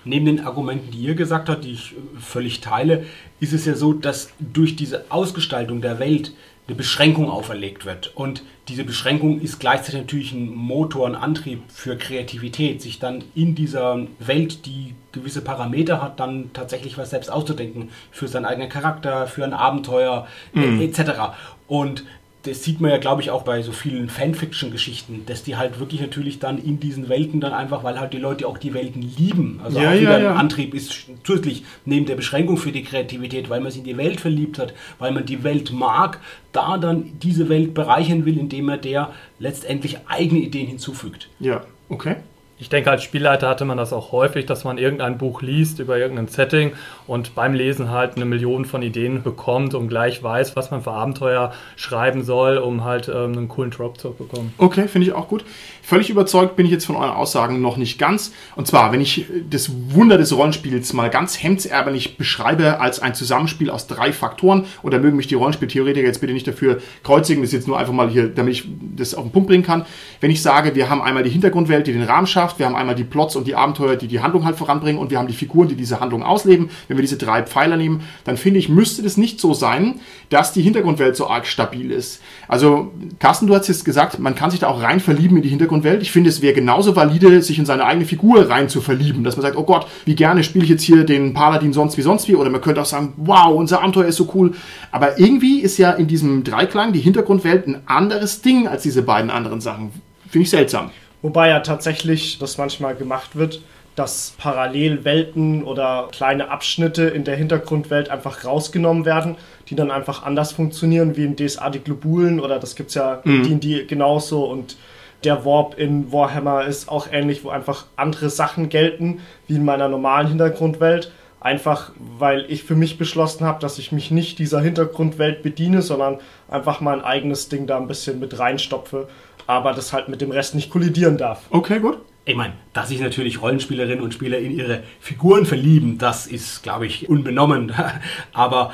[0.05, 3.05] Neben den Argumenten, die ihr gesagt habt, die ich äh, völlig teile,
[3.41, 6.33] ist es ja so, dass durch diese Ausgestaltung der Welt
[6.69, 8.12] eine Beschränkung auferlegt wird.
[8.15, 13.57] Und diese Beschränkung ist gleichzeitig natürlich ein Motor, ein Antrieb für Kreativität, sich dann in
[13.57, 17.91] dieser Welt, die gewisse Parameter hat, dann tatsächlich was selbst auszudenken.
[18.12, 21.35] Für seinen eigenen Charakter, für ein Abenteuer, äh, etc.
[21.67, 22.05] Und
[22.44, 26.00] das sieht man ja, glaube ich, auch bei so vielen Fanfiction-Geschichten, dass die halt wirklich
[26.00, 29.61] natürlich dann in diesen Welten dann einfach, weil halt die Leute auch die Welten lieben.
[29.62, 30.35] Also Ja, auch wieder ja, ein ja.
[30.35, 34.20] Antrieb ist zusätzlich neben der Beschränkung für die Kreativität, weil man sich in die Welt
[34.20, 36.20] verliebt hat, weil man die Welt mag,
[36.52, 41.28] da dann diese Welt bereichern will, indem er der letztendlich eigene Ideen hinzufügt.
[41.38, 41.62] Ja.
[41.88, 42.16] Okay.
[42.59, 45.99] Ich denke, als Spielleiter hatte man das auch häufig, dass man irgendein Buch liest über
[45.99, 46.73] irgendein Setting
[47.09, 50.93] und beim Lesen halt eine Million von Ideen bekommt und gleich weiß, was man für
[50.93, 54.55] Abenteuer schreiben soll, um halt ähm, einen coolen Drop zu bekommen.
[54.59, 55.45] Okay, finde ich auch gut.
[55.83, 58.33] Völlig überzeugt bin ich jetzt von euren Aussagen noch nicht ganz.
[58.55, 63.71] Und zwar, wenn ich das Wunder des Rollenspiels mal ganz hemdsärmlich beschreibe als ein Zusammenspiel
[63.71, 67.49] aus drei Faktoren, und da mögen mich die Rollenspieltheoretiker jetzt bitte nicht dafür kreuzigen, das
[67.49, 69.85] ist jetzt nur einfach mal hier, damit ich das auf den Punkt bringen kann.
[70.21, 72.77] Wenn ich sage, wir haben einmal die Hintergrundwelt, die den Rahmen schafft, gesagt, wir haben
[72.77, 75.35] einmal die Plots und die Abenteuer, die die Handlung halt voranbringen und wir haben die
[75.35, 76.71] Figuren, die diese Handlung ausleben.
[76.88, 80.53] Wenn wir diese drei Pfeiler nehmen, dann finde ich, müsste das nicht so sein, dass
[80.53, 82.21] die Hintergrundwelt so arg stabil ist.
[82.49, 85.49] Also, Carsten, du hast jetzt gesagt, man kann sich da auch rein verlieben in die
[85.49, 86.03] Hintergrundwelt.
[86.03, 89.37] Ich finde, es wäre genauso valide, sich in seine eigene Figur rein zu verlieben, dass
[89.37, 92.29] man sagt, oh Gott, wie gerne spiele ich jetzt hier den Paladin sonst wie sonst
[92.29, 92.35] wie.
[92.35, 94.53] Oder man könnte auch sagen, wow, unser Abenteuer ist so cool.
[94.91, 99.31] Aber irgendwie ist ja in diesem Dreiklang die Hintergrundwelt ein anderes Ding als diese beiden
[99.31, 99.91] anderen Sachen.
[100.29, 100.91] Finde ich seltsam.
[101.23, 103.63] Wobei ja tatsächlich das manchmal gemacht wird,
[103.95, 109.37] dass Parallelwelten oder kleine Abschnitte in der Hintergrundwelt einfach rausgenommen werden,
[109.69, 113.21] die dann einfach anders funktionieren, wie in DSA die Globulen oder das gibt es ja
[113.25, 114.77] in D&D genauso und
[115.25, 119.89] der Warp in Warhammer ist auch ähnlich, wo einfach andere Sachen gelten, wie in meiner
[119.89, 121.13] normalen Hintergrundwelt.
[121.41, 126.19] Einfach, weil ich für mich beschlossen habe, dass ich mich nicht dieser Hintergrundwelt bediene, sondern
[126.49, 129.09] einfach mein eigenes Ding da ein bisschen mit reinstopfe,
[129.46, 131.42] aber das halt mit dem Rest nicht kollidieren darf.
[131.50, 131.98] Okay, gut.
[132.24, 136.87] Ich meine, dass sich natürlich Rollenspielerinnen und Spieler in ihre Figuren verlieben, das ist, glaube
[136.87, 137.72] ich, unbenommen.
[138.33, 138.72] Aber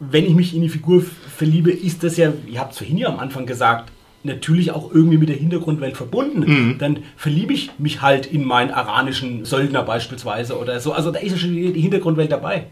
[0.00, 1.02] wenn ich mich in die Figur
[1.36, 3.92] verliebe, ist das ja, ihr habt es vorhin ja am Anfang gesagt,
[4.24, 6.76] natürlich auch irgendwie mit der Hintergrundwelt verbunden.
[6.78, 10.92] Dann verliebe ich mich halt in meinen aranischen Söldner beispielsweise oder so.
[10.92, 12.66] Also da ist ja schon die Hintergrundwelt dabei.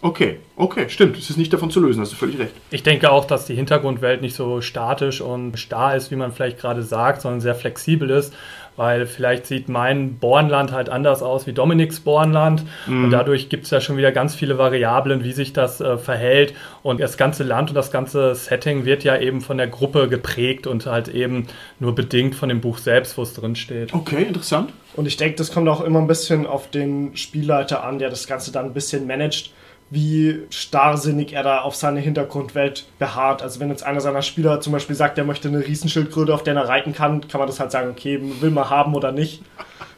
[0.00, 1.18] Okay, okay, stimmt.
[1.18, 2.52] Es ist nicht davon zu lösen, hast du völlig recht.
[2.70, 6.60] Ich denke auch, dass die Hintergrundwelt nicht so statisch und starr ist, wie man vielleicht
[6.60, 8.32] gerade sagt, sondern sehr flexibel ist,
[8.76, 13.70] weil vielleicht sieht mein Bornland halt anders aus wie Dominiks Bornland und dadurch gibt es
[13.70, 17.70] ja schon wieder ganz viele Variablen, wie sich das äh, verhält und das ganze Land
[17.70, 21.48] und das ganze Setting wird ja eben von der Gruppe geprägt und halt eben
[21.80, 23.92] nur bedingt von dem Buch selbst, wo es drin steht.
[23.92, 24.72] Okay, interessant.
[24.94, 28.28] Und ich denke, das kommt auch immer ein bisschen auf den Spielleiter an, der das
[28.28, 29.50] Ganze dann ein bisschen managt,
[29.90, 33.42] wie starrsinnig er da auf seine Hintergrundwelt beharrt.
[33.42, 36.54] Also wenn jetzt einer seiner Spieler zum Beispiel sagt, er möchte eine Riesenschildkröte, auf der
[36.54, 39.42] er reiten kann, kann man das halt sagen, okay, will man haben oder nicht.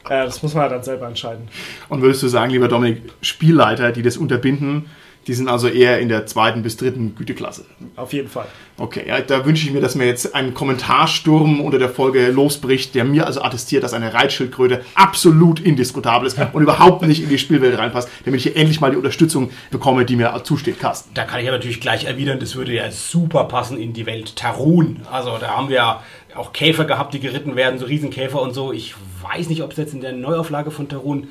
[0.05, 1.49] Äh, das muss man halt dann selber entscheiden.
[1.89, 4.89] Und würdest du sagen, lieber Dominik, Spielleiter, die das unterbinden,
[5.27, 7.65] die sind also eher in der zweiten bis dritten Güteklasse.
[7.95, 8.47] Auf jeden Fall.
[8.77, 12.95] Okay, ja, da wünsche ich mir, dass mir jetzt ein Kommentarsturm unter der Folge losbricht,
[12.95, 17.37] der mir also attestiert, dass eine Reitschildkröte absolut indiskutabel ist und überhaupt nicht in die
[17.37, 21.13] Spielwelt reinpasst, damit ich hier endlich mal die Unterstützung bekomme, die mir zusteht, Carsten.
[21.13, 24.35] Da kann ich ja natürlich gleich erwidern, das würde ja super passen in die Welt
[24.35, 25.01] Tarun.
[25.11, 26.03] Also da haben wir ja
[26.35, 28.73] auch Käfer gehabt, die geritten werden, so Riesenkäfer und so.
[28.73, 31.27] Ich weiß nicht, ob es jetzt in der Neuauflage von Tarun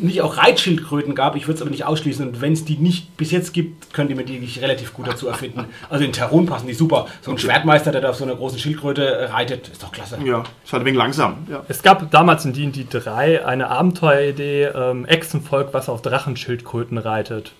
[0.00, 1.36] nicht auch Reitschildkröten gab.
[1.36, 2.26] Ich würde es aber nicht ausschließen.
[2.26, 5.06] Und wenn es die nicht bis jetzt gibt, können die mir die nicht relativ gut
[5.06, 5.64] dazu erfinden.
[5.90, 7.06] Also in Tarun passen die super.
[7.22, 10.18] So ein Schwertmeister, der da auf so einer großen Schildkröte äh, reitet, ist doch klasse.
[10.24, 11.46] Ja, ist halt ein wenig langsam.
[11.50, 11.62] Ja.
[11.68, 17.52] Es gab damals in D&D 3 eine Abenteueridee, ähm, Echsenvolk, was auf Drachenschildkröten reitet.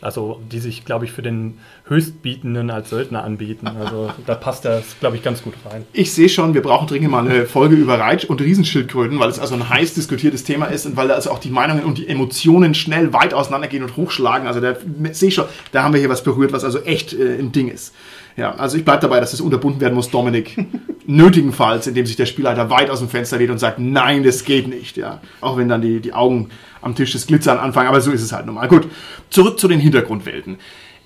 [0.00, 3.66] Also die sich, glaube ich, für den Höchstbietenden als Söldner anbieten.
[3.66, 5.84] Also da passt das, glaube ich, ganz gut rein.
[5.92, 9.38] Ich sehe schon, wir brauchen dringend mal eine Folge über Reitsch- und Riesenschildkröten, weil es
[9.38, 12.08] also ein heiß diskutiertes Thema ist und weil da also auch die Meinungen und die
[12.08, 14.46] Emotionen schnell weit auseinandergehen und hochschlagen.
[14.46, 14.74] Also da
[15.12, 17.68] sehe ich schon, da haben wir hier was berührt, was also echt äh, ein Ding
[17.68, 17.94] ist.
[18.40, 20.56] Ja, also ich bleibe dabei, dass das unterbunden werden muss, Dominik.
[21.06, 24.66] Nötigenfalls, indem sich der Spielleiter weit aus dem Fenster lehnt und sagt, nein, das geht
[24.66, 24.96] nicht.
[24.96, 26.48] Ja, auch wenn dann die, die Augen
[26.80, 28.66] am Tisch des Glitzern anfangen, aber so ist es halt normal.
[28.68, 28.88] Gut,
[29.28, 30.56] zurück zu den Hintergrundwelten.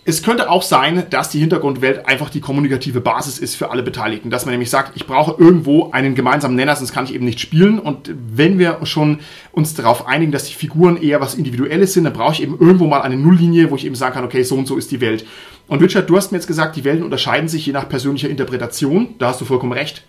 [0.05, 4.31] Es könnte auch sein, dass die Hintergrundwelt einfach die kommunikative Basis ist für alle Beteiligten.
[4.31, 7.41] Dass man nämlich sagt, ich brauche irgendwo einen gemeinsamen Nenner, sonst kann ich eben nicht
[7.41, 7.81] spielen.
[7.81, 9.21] Und wenn wir schon
[9.51, 12.87] uns darauf einigen, dass die Figuren eher was Individuelles sind, dann brauche ich eben irgendwo
[12.87, 15.25] mal eine Nulllinie, wo ich eben sagen kann, okay, so und so ist die Welt.
[15.67, 19.15] Und Richard, du hast mir jetzt gesagt, die Welten unterscheiden sich je nach persönlicher Interpretation.
[19.19, 20.05] Da hast du vollkommen recht.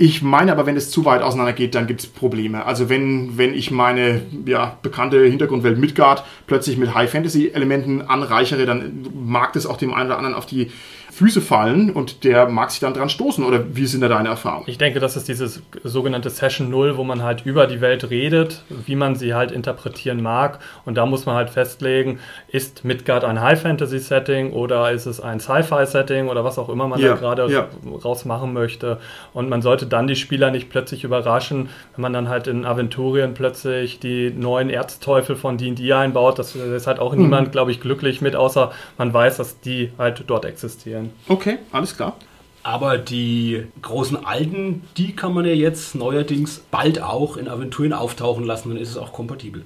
[0.00, 2.64] Ich meine aber, wenn es zu weit auseinander geht, dann gibt es Probleme.
[2.64, 9.54] Also wenn, wenn ich meine ja, bekannte Hintergrundwelt Midgard plötzlich mit High-Fantasy-Elementen anreichere, dann mag
[9.54, 10.70] das auch dem einen oder anderen auf die
[11.18, 13.44] Füße fallen und der mag sich dann dran stoßen.
[13.44, 14.64] Oder wie sind da deine Erfahrungen?
[14.68, 18.62] Ich denke, das ist dieses sogenannte Session Null, wo man halt über die Welt redet,
[18.68, 20.60] wie man sie halt interpretieren mag.
[20.84, 26.28] Und da muss man halt festlegen, ist Midgard ein High-Fantasy-Setting oder ist es ein Sci-Fi-Setting
[26.28, 27.68] oder was auch immer man Ja, da gerade ja.
[28.04, 28.98] rausmachen möchte.
[29.32, 33.34] Und man sollte dann die Spieler nicht plötzlich überraschen, wenn man dann halt in Aventurien
[33.34, 36.38] plötzlich die neuen Erzteufel von D&D einbaut.
[36.38, 40.22] Das ist halt auch niemand, glaube ich, glücklich mit, außer man weiß, dass die halt
[40.28, 41.07] dort existieren.
[41.28, 42.16] Okay, alles klar.
[42.62, 48.44] Aber die großen Alten, die kann man ja jetzt neuerdings bald auch in Aventuren auftauchen
[48.44, 49.64] lassen, dann ist es auch kompatibel.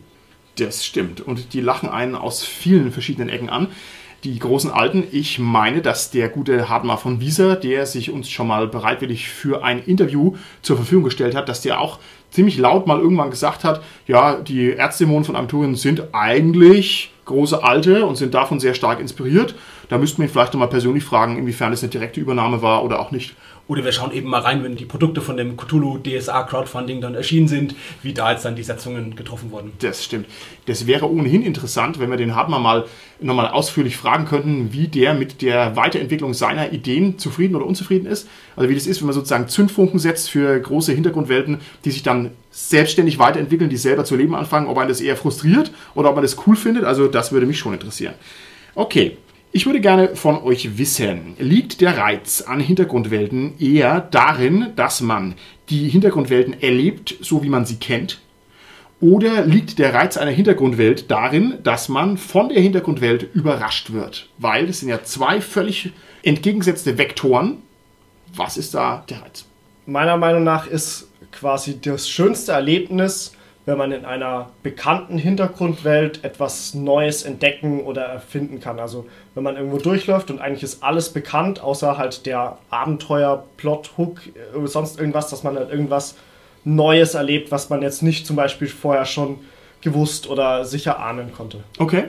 [0.56, 1.20] Das stimmt.
[1.20, 3.68] Und die lachen einen aus vielen verschiedenen Ecken an.
[4.24, 8.46] Die großen Alten, ich meine, dass der gute Hartmar von Wieser, der sich uns schon
[8.46, 11.98] mal bereitwillig für ein Interview zur Verfügung gestellt hat, dass der auch
[12.30, 18.06] ziemlich laut mal irgendwann gesagt hat, ja, die Erzdämonen von Aventurien sind eigentlich große Alte
[18.06, 19.56] und sind davon sehr stark inspiriert.
[19.92, 22.98] Da müssten wir ihn vielleicht nochmal persönlich fragen, inwiefern das eine direkte Übernahme war oder
[22.98, 23.34] auch nicht.
[23.68, 27.14] Oder wir schauen eben mal rein, wenn die Produkte von dem Cthulhu DSA Crowdfunding dann
[27.14, 29.72] erschienen sind, wie da jetzt dann die Setzungen getroffen wurden.
[29.80, 30.28] Das stimmt.
[30.64, 32.86] Das wäre ohnehin interessant, wenn wir den Hartmann mal
[33.20, 38.30] nochmal ausführlich fragen könnten, wie der mit der Weiterentwicklung seiner Ideen zufrieden oder unzufrieden ist.
[38.56, 42.30] Also wie das ist, wenn man sozusagen Zündfunken setzt für große Hintergrundwelten, die sich dann
[42.50, 46.22] selbstständig weiterentwickeln, die selber zu leben anfangen, ob man das eher frustriert oder ob man
[46.22, 46.84] das cool findet.
[46.84, 48.14] Also das würde mich schon interessieren.
[48.74, 49.18] Okay,
[49.52, 55.34] ich würde gerne von euch wissen, liegt der Reiz an Hintergrundwelten eher darin, dass man
[55.68, 58.20] die Hintergrundwelten erlebt, so wie man sie kennt?
[59.00, 64.28] Oder liegt der Reiz einer Hintergrundwelt darin, dass man von der Hintergrundwelt überrascht wird?
[64.38, 65.90] Weil das sind ja zwei völlig
[66.22, 67.58] entgegengesetzte Vektoren.
[68.34, 69.44] Was ist da der Reiz?
[69.84, 73.32] Meiner Meinung nach ist quasi das schönste Erlebnis,
[73.64, 78.80] wenn man in einer bekannten Hintergrundwelt etwas Neues entdecken oder erfinden kann.
[78.80, 83.92] Also wenn man irgendwo durchläuft und eigentlich ist alles bekannt, außer halt der Abenteuer, Plot,
[83.96, 84.20] Hook,
[84.54, 86.16] oder sonst irgendwas, dass man halt irgendwas
[86.64, 89.38] Neues erlebt, was man jetzt nicht zum Beispiel vorher schon
[89.80, 91.58] gewusst oder sicher ahnen konnte.
[91.78, 92.04] Okay.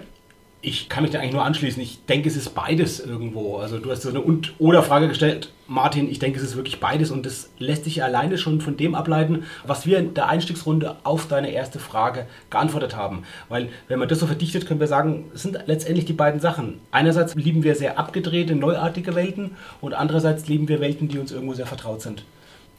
[0.65, 1.84] Ich kann mich da eigentlich nur anschließen.
[1.84, 3.58] Ich denke, es ist beides irgendwo.
[3.58, 6.10] Also du hast so eine Und- oder Frage gestellt, Martin.
[6.10, 9.43] Ich denke, es ist wirklich beides und das lässt sich alleine schon von dem ableiten,
[9.67, 13.23] was wir in der Einstiegsrunde auf deine erste Frage geantwortet haben.
[13.49, 16.80] Weil wenn man das so verdichtet, können wir sagen, es sind letztendlich die beiden Sachen.
[16.91, 21.56] Einerseits lieben wir sehr abgedrehte, neuartige Welten und andererseits lieben wir Welten, die uns irgendwo
[21.56, 22.23] sehr vertraut sind.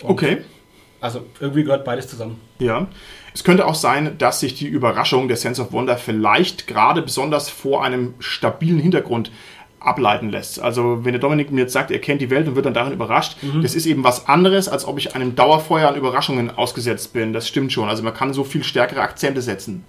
[0.03, 0.39] Und Okay.
[1.03, 2.41] Also irgendwie gehört beides zusammen.
[2.61, 2.89] Ja.
[3.35, 7.51] Es könnte auch sein, dass sich die Überraschung der Sense of Wonder vielleicht gerade besonders
[7.51, 9.33] vor einem stabilen Hintergrund
[9.81, 10.61] ableiten lässt.
[10.61, 12.93] Also wenn der Dominik mir jetzt sagt, er kennt die Welt und wird dann darin
[12.93, 17.33] überrascht, das ist eben was anderes, als ob ich einem Dauerfeuer an Überraschungen ausgesetzt bin.
[17.33, 17.89] Das stimmt schon.
[17.89, 19.85] Also man kann so viel stärkere Akzente setzen.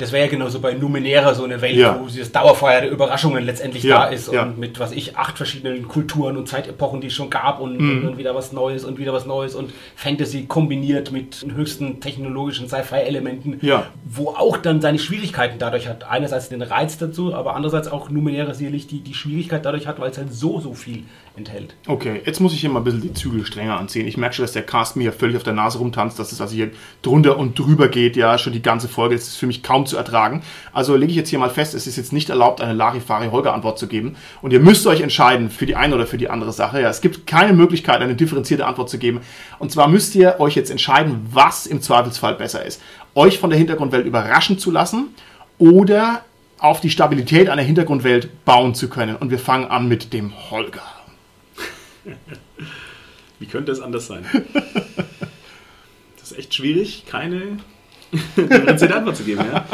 [0.00, 1.98] Das wäre ja genauso bei Numenera so eine Welt, Ja.
[2.00, 4.44] wo dieses Dauerfeuer der Überraschungen letztendlich Ja, da ist und ja.
[4.46, 8.08] mit, was ich, acht verschiedenen Kulturen und Zeitepochen, die es schon gab und, Mhm.
[8.08, 12.66] und, wieder was Neues und wieder was Neues und Fantasy kombiniert mit den höchsten technologischen
[12.66, 13.60] Sci-Fi-Elementen,
[14.06, 16.04] wo auch dann seine Schwierigkeiten dadurch hat.
[16.10, 20.10] Einerseits den Reiz dazu, aber andererseits auch Numenera sicherlich die, die Schwierigkeit dadurch hat, weil
[20.10, 21.02] es halt so, so viel
[21.36, 21.74] enthält.
[21.86, 24.06] Okay, jetzt muss ich hier mal ein bisschen die Zügel strenger anziehen.
[24.06, 26.40] Ich merke schon, dass der Cast mir hier völlig auf der Nase rumtanzt, dass es
[26.40, 26.70] also hier
[27.02, 29.14] drunter und drüber geht, ja, schon die ganze Folge.
[29.14, 30.42] Das ist für mich kaum zu ertragen.
[30.72, 33.86] Also lege ich jetzt hier mal fest, es ist jetzt nicht erlaubt, eine Larifari-Holger-Antwort zu
[33.86, 34.16] geben.
[34.42, 36.80] Und ihr müsst euch entscheiden für die eine oder für die andere Sache.
[36.80, 39.20] Ja, es gibt keine Möglichkeit, eine differenzierte Antwort zu geben.
[39.58, 42.82] Und zwar müsst ihr euch jetzt entscheiden, was im Zweifelsfall besser ist.
[43.14, 45.08] Euch von der Hintergrundwelt überraschen zu lassen
[45.58, 46.22] oder
[46.58, 49.16] auf die Stabilität einer Hintergrundwelt bauen zu können.
[49.16, 50.82] Und wir fangen an mit dem Holger.
[53.38, 54.24] Wie könnte es anders sein?
[56.18, 57.58] Das ist echt schwierig, keine
[58.36, 59.44] differenzierte Antwort zu geben.
[59.52, 59.64] Ja?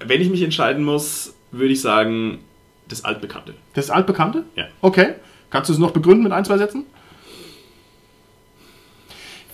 [0.00, 2.40] Wenn ich mich entscheiden muss, würde ich sagen,
[2.88, 3.54] das Altbekannte.
[3.74, 4.44] Das Altbekannte?
[4.56, 4.66] Ja.
[4.80, 5.14] Okay.
[5.50, 6.86] Kannst du es noch begründen mit ein, zwei Sätzen?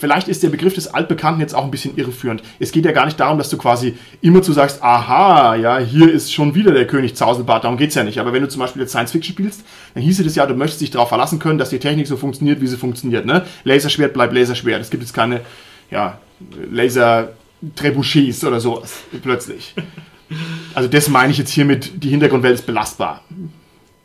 [0.03, 2.43] Vielleicht ist der Begriff des Altbekannten jetzt auch ein bisschen irreführend.
[2.59, 6.13] Es geht ja gar nicht darum, dass du quasi immer zu sagst, aha, ja, hier
[6.13, 8.19] ist schon wieder der König Zauselbart, darum geht's ja nicht.
[8.19, 10.81] Aber wenn du zum Beispiel jetzt Science Fiction spielst, dann hieße das ja, du möchtest
[10.81, 13.27] dich darauf verlassen können, dass die Technik so funktioniert, wie sie funktioniert.
[13.27, 13.47] Ne?
[13.63, 14.81] Laserschwert bleibt Laserschwert.
[14.81, 15.43] Es gibt jetzt keine
[15.89, 16.19] ja,
[16.73, 19.73] Laser-Trebuchets oder sowas plötzlich.
[20.75, 23.23] Also das meine ich jetzt hiermit, die Hintergrundwelt ist belastbar.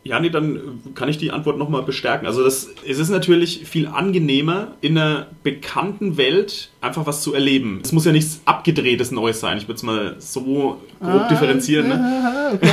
[0.08, 2.26] Ja, nee, dann kann ich die Antwort nochmal bestärken.
[2.26, 7.82] Also das, es ist natürlich viel angenehmer, in einer bekannten Welt einfach was zu erleben.
[7.84, 9.58] Es muss ja nichts abgedrehtes Neues sein.
[9.58, 11.90] Ich würde es mal so grob differenzieren.
[11.90, 12.60] Ne?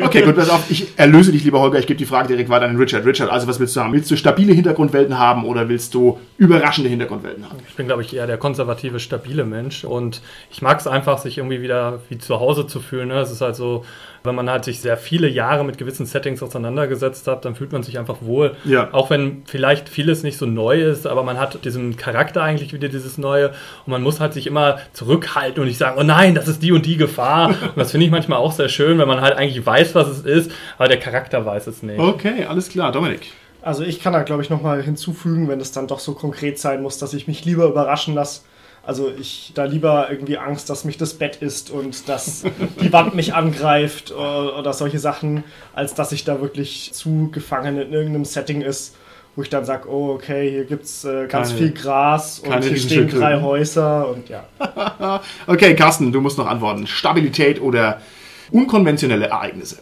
[0.00, 2.66] Okay, gut, pass auf, ich erlöse dich, lieber Holger, ich gebe die Frage direkt weiter
[2.66, 3.06] an Richard.
[3.06, 3.92] Richard, also was willst du haben?
[3.92, 7.58] Willst du stabile Hintergrundwelten haben oder willst du überraschende Hintergrundwelten haben?
[7.68, 11.38] Ich bin, glaube ich, eher der konservative, stabile Mensch und ich mag es einfach, sich
[11.38, 13.08] irgendwie wieder wie zu Hause zu fühlen.
[13.08, 13.20] Ne?
[13.20, 13.84] Es ist halt so,
[14.26, 17.82] wenn man halt sich sehr viele Jahre mit gewissen Settings auseinandergesetzt hat, dann fühlt man
[17.82, 18.56] sich einfach wohl.
[18.64, 18.88] Ja.
[18.92, 22.88] Auch wenn vielleicht vieles nicht so neu ist, aber man hat diesen Charakter eigentlich wieder,
[22.88, 23.48] dieses Neue
[23.84, 26.72] und man muss halt sich immer zurückhalten und nicht sagen, oh nein, das ist die
[26.72, 27.48] und die Gefahr.
[27.48, 30.20] Und das finde ich manchmal auch sehr schön, wenn man halt eigentlich weiß, was es
[30.20, 31.98] ist, aber der Charakter weiß es nicht.
[31.98, 33.32] Okay, alles klar, Dominik.
[33.62, 36.82] Also ich kann da, glaube ich, nochmal hinzufügen, wenn es dann doch so konkret sein
[36.82, 38.42] muss, dass ich mich lieber überraschen lasse.
[38.86, 42.44] Also ich da lieber irgendwie Angst, dass mich das Bett isst und dass
[42.80, 45.42] die Wand mich angreift oder, oder solche Sachen,
[45.74, 48.94] als dass ich da wirklich zu gefangen in irgendeinem Setting ist,
[49.34, 52.76] wo ich dann sage, oh okay, hier gibt's äh, ganz Keine- viel Gras und hier
[52.78, 54.44] stehen drei Häuser und ja.
[55.46, 56.86] Okay, Carsten, du musst noch antworten.
[56.86, 58.00] Stabilität oder
[58.52, 59.78] unkonventionelle Ereignisse?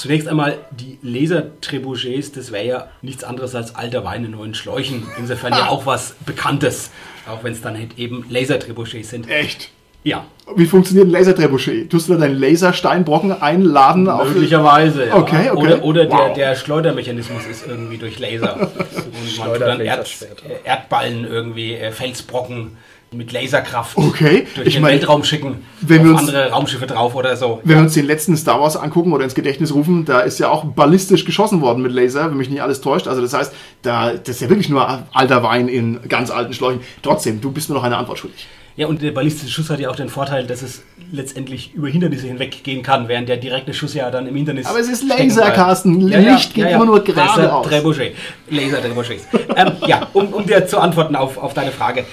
[0.00, 5.02] Zunächst einmal die Laser-Trebuchets, das wäre ja nichts anderes als alter Wein in neuen Schläuchen.
[5.18, 6.90] Insofern ja auch was Bekanntes.
[7.30, 9.28] Auch wenn es dann halt eben Laser-Trebuchets sind.
[9.28, 9.68] Echt?
[10.02, 10.24] Ja,
[10.56, 11.90] Wie funktioniert ein Lasertrebuchet?
[11.90, 14.08] Tust du da deinen Lasersteinbrocken einladen?
[14.08, 15.08] auf- möglicherweise.
[15.08, 15.16] Ja.
[15.16, 15.60] Okay, okay.
[15.60, 16.32] Oder, oder der, Wow.
[16.32, 18.56] der Schleudermechanismus ist irgendwie durch Laser.
[18.96, 20.08] Und man tut dann Erd,
[20.48, 22.78] äh, Erdballen irgendwie, äh, Felsbrocken
[23.12, 25.64] mit Laserkraft Okay, durch ich den meine, Weltraum schicken.
[25.80, 27.60] wenn auf wir uns- andere Raumschiffe drauf oder so.
[27.64, 30.48] Wenn wir uns den letzten Star Wars angucken oder ins Gedächtnis rufen, da ist ja
[30.48, 33.08] auch ballistisch geschossen worden mit Laser, wenn mich nicht alles täuscht.
[33.08, 36.80] Also das heißt, da, das ist ja wirklich nur alter Wein in ganz alten Schläuchen.
[37.02, 38.46] Trotzdem, du bist mir noch eine Antwort schuldig.
[38.76, 42.28] Ja, und der ballistische Schuss hat ja auch den Vorteil, dass es letztendlich über Hindernisse
[42.28, 44.64] hinweggehen kann, während der direkte Schuss ja dann im Hindernis.
[44.66, 45.50] Aber es ist Laser.
[45.50, 46.00] Carsten.
[46.00, 47.36] Licht geht immer nur geradeaus.
[47.36, 48.14] Laser Trebuchet.
[48.48, 49.24] Laser Trebuchets.
[49.56, 52.04] ähm, ja, um, um dir zu antworten auf, auf deine Frage.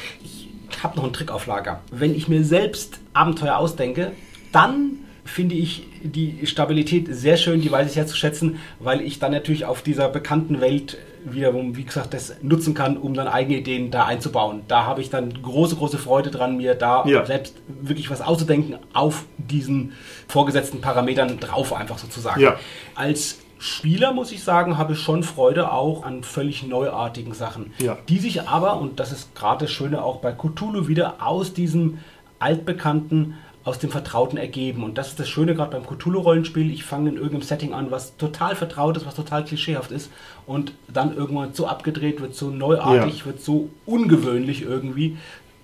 [0.77, 1.79] Ich habe noch einen Trick auf Lager.
[1.89, 4.11] Wenn ich mir selbst Abenteuer ausdenke,
[4.51, 9.17] dann finde ich die Stabilität sehr schön, die weiß ich sehr zu schätzen, weil ich
[9.17, 13.57] dann natürlich auf dieser bekannten Welt wiederum, wie gesagt, das nutzen kann, um dann eigene
[13.57, 14.61] Ideen da einzubauen.
[14.67, 17.25] Da habe ich dann große, große Freude dran, mir da Ja.
[17.25, 19.93] selbst wirklich was auszudenken auf diesen
[20.27, 22.39] vorgesetzten Parametern drauf, einfach sozusagen.
[22.39, 22.59] Ja.
[22.93, 27.97] Als Spieler muss ich sagen, habe ich schon Freude auch an völlig neuartigen Sachen, Ja.
[28.07, 31.99] die sich aber, und das ist gerade das Schöne auch bei Cthulhu, wieder aus diesem
[32.39, 34.83] altbekannten, aus dem Vertrauten ergeben.
[34.83, 36.71] Und das ist das Schöne gerade beim Cthulhu-Rollenspiel.
[36.71, 40.09] Ich fange in irgendeinem Setting an, was total vertraut ist, was total klischeehaft ist
[40.45, 45.17] und dann irgendwann so abgedreht wird, so neuartig, wird so ungewöhnlich irgendwie,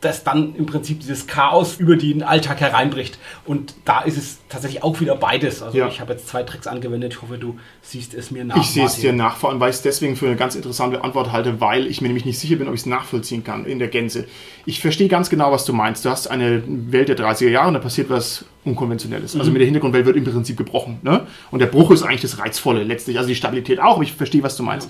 [0.03, 3.17] dass dann im Prinzip dieses Chaos über den Alltag hereinbricht.
[3.45, 5.61] Und da ist es tatsächlich auch wieder beides.
[5.61, 5.87] Also Ja.
[5.87, 7.13] ich habe jetzt zwei Tricks angewendet.
[7.13, 8.57] Ich hoffe, du siehst es mir nach.
[8.57, 11.03] Ich sehe es dir nach, vor allem weil ich es deswegen für eine ganz interessante
[11.03, 13.79] Antwort halte, weil ich mir nämlich nicht sicher bin, ob ich es nachvollziehen kann in
[13.79, 14.25] der Gänze.
[14.65, 16.05] Ich verstehe ganz genau, was du meinst.
[16.05, 19.35] Du hast eine Welt der 30er Jahre und da passiert was Unkonventionelles.
[19.35, 20.99] Also mit der Hintergrundwelt wird im Prinzip gebrochen.
[21.01, 21.27] Ne?
[21.51, 23.17] Und der Bruch ist eigentlich das Reizvolle letztlich.
[23.17, 24.89] Also die Stabilität auch, aber ich verstehe, was du meinst.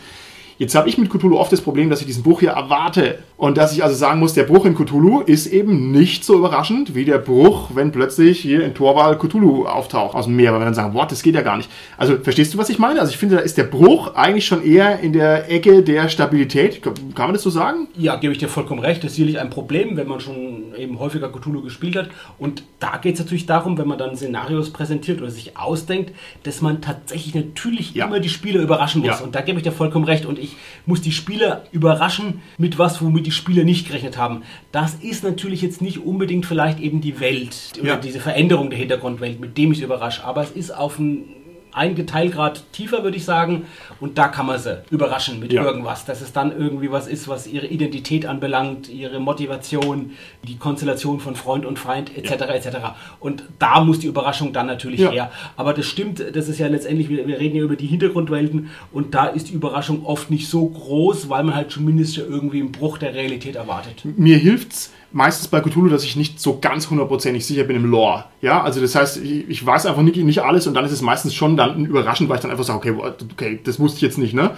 [0.58, 3.20] Jetzt habe ich mit Cthulhu oft das Problem, dass ich diesen Bruch hier erwarte.
[3.38, 6.96] Und dass ich also sagen muss, der Bruch in Cthulhu ist eben nicht so überraschend
[6.96, 10.54] wie der Bruch, wenn plötzlich hier in Torwal Cthulhu auftaucht aus dem Meer.
[10.54, 11.70] Weil wir dann sagen, what, das geht ja gar nicht.
[11.98, 13.00] Also verstehst du, was ich meine?
[13.02, 16.82] Also ich finde, da ist der Bruch eigentlich schon eher in der Ecke der Stabilität.
[16.82, 17.88] Kann man das so sagen?
[17.98, 19.04] Ja, gebe ich dir vollkommen recht.
[19.04, 22.10] Das ist sicherlich ein Problem, wenn man schon eben häufiger Cthulhu gespielt hat.
[22.38, 26.14] Und da geht es natürlich darum, wenn man dann Szenarios präsentiert oder sich ausdenkt,
[26.44, 28.06] dass man tatsächlich natürlich Ja.
[28.08, 29.20] immer die Spieler überraschen muss.
[29.20, 29.24] Ja.
[29.26, 30.26] Und da gebe ich dir vollkommen recht.
[30.26, 34.44] Und ich muss die Spieler überraschen mit was, womit die Spieler nicht gerechnet haben.
[34.72, 37.96] Das ist natürlich jetzt nicht unbedingt vielleicht eben die Welt oder Ja.
[37.98, 40.24] diese Veränderung der Hintergrundwelt, mit dem ich überrasche.
[40.24, 41.26] Aber es ist auf ein
[41.74, 43.66] ein Geteilgrad tiefer, würde ich sagen.
[44.00, 45.64] Und da kann man sie überraschen mit Ja.
[45.64, 46.06] irgendwas.
[46.06, 50.12] Dass es dann irgendwie was ist, was ihre Identität anbelangt, ihre Motivation,
[50.48, 52.32] die Konstellation von Freund und Feind, etc.
[52.54, 52.78] etc.
[53.20, 55.12] Und da muss die Überraschung dann natürlich Ja.
[55.12, 55.32] her.
[55.58, 59.14] Aber das stimmt, das ist ja letztendlich, wir, wir reden ja über die Hintergrundwelten und
[59.16, 62.72] da ist die Überraschung oft nicht so groß, weil man halt zumindest ja irgendwie einen
[62.72, 64.04] Bruch der Realität erwartet.
[64.18, 68.26] mir hilft's meistens bei Cthulhu, dass ich nicht so ganz hundertprozentig sicher bin im Lore.
[68.42, 71.02] Ja, also das heißt, ich, ich weiß einfach nicht, nicht alles und dann ist es
[71.02, 74.18] meistens schon dann überraschend, weil ich dann einfach sage, okay, okay, das wusste ich jetzt
[74.18, 74.52] nicht, ne?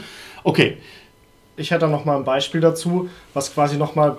[0.43, 0.77] Okay,
[1.57, 4.17] Ich hätte noch mal ein Beispiel dazu, was quasi noch mal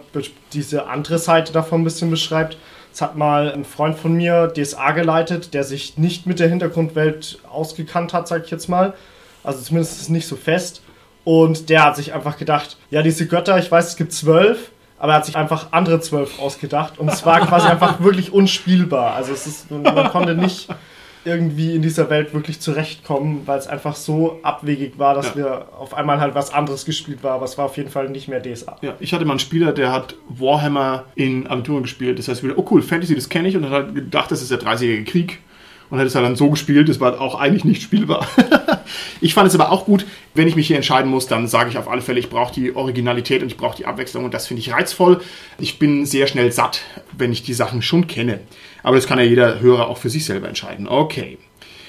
[0.52, 2.56] diese andere Seite davon ein bisschen beschreibt.
[2.92, 7.38] Es hat mal ein Freund von mir DSA geleitet, der sich nicht mit der Hintergrundwelt
[7.50, 8.94] ausgekannt hat, sag ich jetzt mal.
[9.44, 10.82] Also zumindest nicht so fest.
[11.24, 15.12] Und der hat sich einfach gedacht, ja, diese Götter, ich weiß, es gibt zwölf, aber
[15.12, 16.98] er hat sich einfach andere zwölf ausgedacht.
[16.98, 19.14] Und es war quasi einfach wirklich unspielbar.
[19.14, 20.68] Also es ist, man konnte nicht
[21.24, 25.36] irgendwie in dieser Welt wirklich zurechtkommen, weil es einfach so abwegig war, dass Ja.
[25.36, 28.28] wir auf einmal halt was anderes gespielt war, aber es war auf jeden Fall nicht
[28.28, 28.76] mehr DSA.
[28.80, 32.20] Ja, ich hatte mal einen Spieler, der hat Warhammer in Aventuren gespielt.
[32.20, 33.56] Das heißt wieder, oh cool, Fantasy, das kenne ich.
[33.56, 35.40] Und dann hat er gedacht, das ist der 30-jährige Krieg.
[35.90, 38.26] Und hat es halt dann so gespielt, das war auch eigentlich nicht spielbar.
[39.20, 41.78] ich fand es aber auch gut, wenn ich mich hier entscheiden muss, dann sage ich
[41.78, 44.60] auf alle Fälle, ich brauche die Originalität und ich brauche die Abwechslung und das finde
[44.60, 45.20] ich reizvoll.
[45.58, 46.80] Ich bin sehr schnell satt,
[47.16, 48.40] wenn ich die Sachen schon kenne.
[48.82, 50.86] Aber das kann ja jeder Hörer auch für sich selber entscheiden.
[50.88, 51.38] Okay.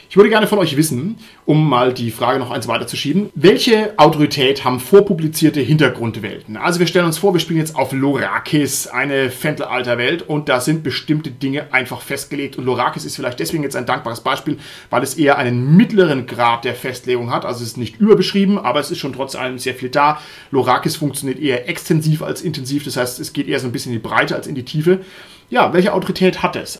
[0.09, 4.63] Ich würde gerne von euch wissen, um mal die Frage noch eins weiterzuschieben, welche Autorität
[4.63, 6.55] haben vorpublizierte Hintergrundwelten?
[6.55, 10.81] Also wir stellen uns vor, wir spielen jetzt auf Lorakis, eine Fentelalter-Welt, und da sind
[10.81, 12.57] bestimmte Dinge einfach festgelegt.
[12.57, 14.57] Und Lorakis ist vielleicht deswegen jetzt ein dankbares Beispiel,
[14.89, 17.43] weil es eher einen mittleren Grad der Festlegung hat.
[17.43, 20.21] Also es ist nicht überbeschrieben, aber es ist schon trotz allem sehr viel da.
[20.51, 23.99] Lorakis funktioniert eher extensiv als intensiv, das heißt, es geht eher so ein bisschen in
[23.99, 25.01] die Breite als in die Tiefe.
[25.49, 26.77] Ja, welche Autorität hat es?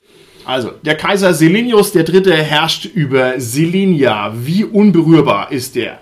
[0.48, 2.32] Also, der Kaiser Selenius III.
[2.44, 4.32] herrscht über Selenia.
[4.34, 6.00] Wie unberührbar ist der?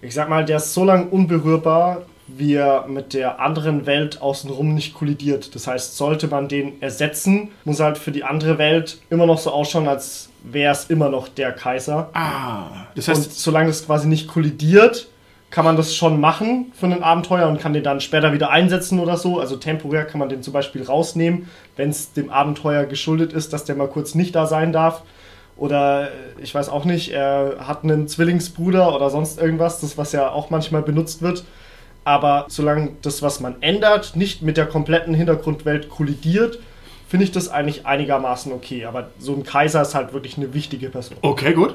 [0.00, 4.72] Ich sag mal, der ist so lange unberührbar, wie er mit der anderen Welt außenrum
[4.74, 5.54] nicht kollidiert.
[5.56, 9.50] Das heißt, sollte man den ersetzen, muss halt für die andere Welt immer noch so
[9.50, 12.08] ausschauen, als wäre es immer noch der Kaiser.
[12.14, 15.08] Ah, das Und heißt, solange es quasi nicht kollidiert,
[15.52, 18.98] kann man das schon machen für ein Abenteuer und kann den dann später wieder einsetzen
[18.98, 19.38] oder so.
[19.38, 23.64] Also temporär kann man den zum Beispiel rausnehmen, wenn es dem Abenteuer geschuldet ist, dass
[23.64, 25.02] der mal kurz nicht da sein darf.
[25.58, 30.12] Oder äh, ich weiß auch nicht, er hat einen Zwillingsbruder oder sonst irgendwas, das was
[30.12, 31.44] ja auch manchmal benutzt wird.
[32.02, 36.60] Aber solange das, was man ändert, nicht mit der kompletten Hintergrundwelt kollidiert,
[37.08, 38.86] finde ich das eigentlich einigermaßen okay.
[38.86, 41.18] Aber so ein Kaiser ist halt wirklich eine wichtige Person.
[41.20, 41.74] Okay, gut.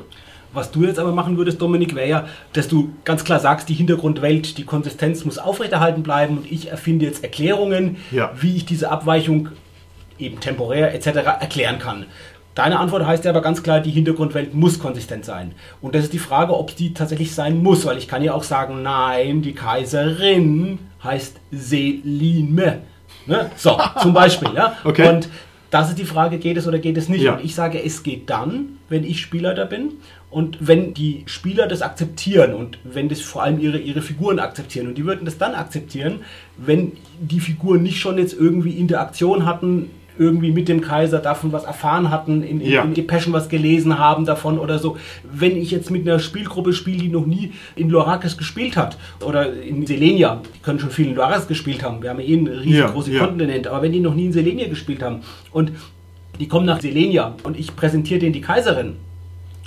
[0.58, 3.76] Was du jetzt aber machen würdest, Dominik, wäre ja, dass du ganz klar sagst, die
[3.76, 8.32] Hintergrundwelt, die Konsistenz muss aufrechterhalten bleiben und ich erfinde jetzt Erklärungen, Ja.
[8.40, 9.50] wie ich diese Abweichung
[10.18, 11.08] eben temporär etc.
[11.40, 12.08] erklären kann.
[12.56, 15.54] Deine Antwort heißt ja aber ganz klar, die Hintergrundwelt muss konsistent sein.
[15.80, 18.42] Und das ist die Frage, ob die tatsächlich sein muss, weil ich kann ja auch
[18.42, 22.80] sagen, nein, die Kaiserin heißt Selime.
[23.28, 23.52] Ne?
[23.58, 24.50] So, zum Beispiel.
[24.56, 24.76] Ja?
[24.84, 25.08] Okay.
[25.08, 25.30] Und
[25.70, 27.22] das ist die Frage, geht es oder geht es nicht?
[27.24, 27.34] Ja.
[27.36, 29.94] Und ich sage, es geht dann, wenn ich Spielleiter bin
[30.30, 34.88] und wenn die Spieler das akzeptieren und wenn das vor allem ihre, ihre Figuren akzeptieren.
[34.88, 36.20] Und die würden das dann akzeptieren,
[36.58, 41.64] wenn die Figuren nicht schon jetzt irgendwie Interaktion hatten, irgendwie mit dem Kaiser davon was
[41.64, 42.84] erfahren hatten, in, in, Ja.
[42.84, 44.98] in Depeschen was gelesen haben davon oder so.
[45.32, 49.54] Wenn ich jetzt mit einer Spielgruppe spiele, die noch nie in Lorakis gespielt hat oder
[49.54, 52.48] in Selenia, die können schon viel in Lorakis gespielt haben, wir haben ja eh einen
[52.48, 53.26] Ja, riesengroßen ja.
[53.26, 55.22] Kontinent, aber wenn die noch nie in Selenia gespielt haben
[55.52, 55.72] und
[56.40, 58.96] die kommen nach Selenia und ich präsentiere denen die Kaiserin,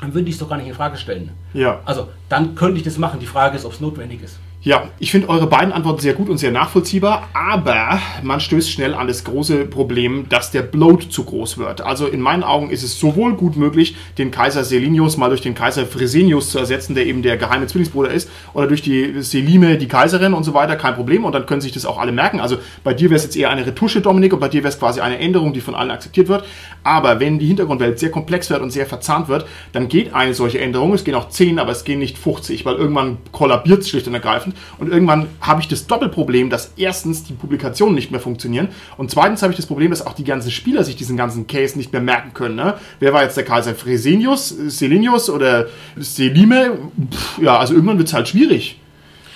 [0.00, 1.30] dann würde ich es doch gar nicht in Frage stellen.
[1.52, 1.80] Ja.
[1.84, 3.20] Also, dann könnte ich das machen.
[3.20, 4.38] Die Frage ist, ob es notwendig ist.
[4.62, 8.92] Ja, ich finde eure beiden Antworten sehr gut und sehr nachvollziehbar, aber man stößt schnell
[8.92, 11.80] an das große Problem, dass der Bloat zu groß wird.
[11.80, 15.54] Also in meinen Augen ist es sowohl gut möglich, den Kaiser Selinius mal durch den
[15.54, 19.88] Kaiser Fresenius zu ersetzen, der eben der geheime Zwillingsbruder ist, oder durch die Selime, die
[19.88, 21.24] Kaiserin und so weiter, kein Problem.
[21.24, 22.38] Und dann können sich das auch alle merken.
[22.38, 24.78] Also bei dir wäre es jetzt eher eine Retusche, Dominik, und bei dir wäre es
[24.78, 26.44] quasi eine Änderung, die von allen akzeptiert wird.
[26.84, 30.60] Aber wenn die Hintergrundwelt sehr komplex wird und sehr verzahnt wird, dann geht eine solche
[30.60, 30.92] Änderung.
[30.92, 34.12] Es gehen auch 10, aber es gehen nicht 50, weil irgendwann kollabiert es schlicht und
[34.12, 34.49] ergreifend.
[34.78, 39.42] Und irgendwann habe ich das Doppelproblem, dass erstens die Publikationen nicht mehr funktionieren und zweitens
[39.42, 42.02] habe ich das Problem, dass auch die ganzen Spieler sich diesen ganzen Case nicht mehr
[42.02, 42.56] merken können.
[42.56, 42.74] Ne?
[42.98, 43.74] Wer war jetzt der Kaiser?
[43.74, 46.78] Fresenius, Selenius oder Selime?
[47.12, 48.78] Pff, ja, also irgendwann wird es halt schwierig.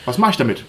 [0.05, 0.65] Was mache ich damit?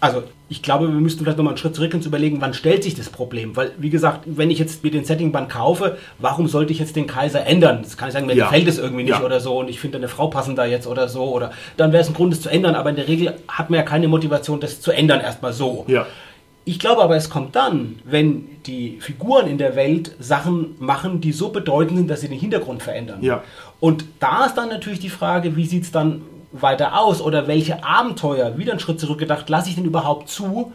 [0.00, 2.94] Also, ich glaube, wir müssten vielleicht nochmal einen Schritt zurück und überlegen, wann stellt sich
[2.94, 3.56] das Problem?
[3.56, 7.08] Weil, wie gesagt, wenn ich jetzt mir den Settingband kaufe, warum sollte ich jetzt den
[7.08, 7.80] Kaiser ändern?
[7.82, 8.44] Das kann ich sagen, mir Ja.
[8.44, 9.24] gefällt es irgendwie nicht Ja.
[9.24, 11.24] oder so und ich finde eine Frau passender jetzt oder so.
[11.24, 13.78] Oder dann wäre es ein Grund, es zu ändern, aber in der Regel hat man
[13.78, 15.84] ja keine Motivation, das zu ändern, erstmal so.
[15.88, 16.06] Ja.
[16.64, 21.32] Ich glaube aber, es kommt dann, wenn die Figuren in der Welt Sachen machen, die
[21.32, 23.18] so bedeutend sind, dass sie den Hintergrund verändern.
[23.20, 23.42] Ja.
[23.80, 26.22] Und da ist dann natürlich die Frage, wie sieht es dann
[26.52, 30.72] weiter aus oder welche Abenteuer, wieder einen Schritt zurückgedacht, lasse ich denn überhaupt zu,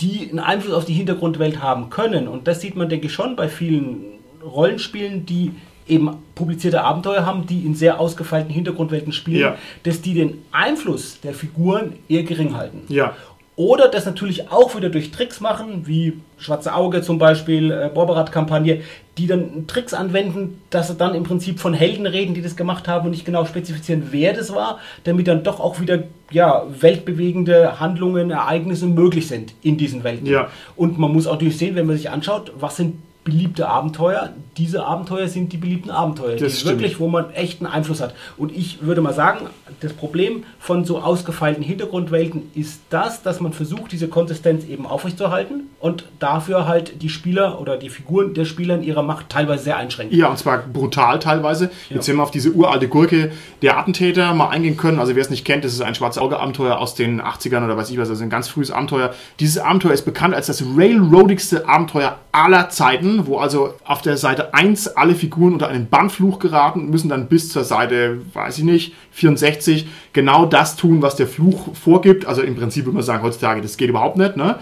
[0.00, 2.28] die einen Einfluss auf die Hintergrundwelt haben können.
[2.28, 4.04] Und das sieht man, denke ich, schon bei vielen
[4.44, 5.52] Rollenspielen, die
[5.88, 9.56] eben publizierte Abenteuer haben, die in sehr ausgefeilten Hintergrundwelten spielen, Ja.
[9.82, 12.82] dass die den Einfluss der Figuren eher gering halten.
[12.88, 13.14] Ja.
[13.54, 18.80] Oder das natürlich auch wieder durch Tricks machen, wie Schwarze Auge zum Beispiel, äh, Borberat-Kampagne,
[19.18, 22.88] die dann Tricks anwenden, dass sie dann im Prinzip von Helden reden, die das gemacht
[22.88, 27.78] haben und nicht genau spezifizieren, wer das war, damit dann doch auch wieder ja, weltbewegende
[27.78, 30.26] Handlungen, Ereignisse möglich sind in diesen Welten.
[30.26, 30.48] Ja.
[30.74, 34.30] Und man muss auch natürlich sehen, wenn man sich anschaut, was sind beliebte Abenteuer.
[34.56, 36.80] Diese Abenteuer sind die beliebten Abenteuer, Das die stimmt.
[36.80, 38.14] wirklich, wo man echten Einfluss hat.
[38.36, 39.46] Und ich würde mal sagen,
[39.80, 45.68] das Problem von so ausgefeilten Hintergrundwelten ist das, dass man versucht, diese Konsistenz eben aufrechtzuerhalten
[45.80, 49.76] und dafür halt die Spieler oder die Figuren der Spieler in ihrer Macht teilweise sehr
[49.76, 50.16] einschränken.
[50.16, 51.70] Ja, und zwar brutal teilweise.
[51.88, 54.98] Jetzt wenn wir auf diese uralte Gurke der Attentäter mal eingehen können.
[54.98, 57.90] Also wer es nicht kennt, das ist ein schwarze Auge-Abenteuer aus den 80ern oder weiß
[57.90, 59.14] ich was, also ein ganz frühes Abenteuer.
[59.40, 64.54] Dieses Abenteuer ist bekannt als das railroadigste Abenteuer aller Zeiten, wo also auf der Seite
[64.54, 68.64] 1 alle Figuren unter einen Bannfluch geraten und müssen dann bis zur Seite, weiß ich
[68.64, 72.26] nicht, 64 genau das tun, was der Fluch vorgibt.
[72.26, 74.58] Also im Prinzip würde man sagen, heutzutage, das geht überhaupt nicht, ne?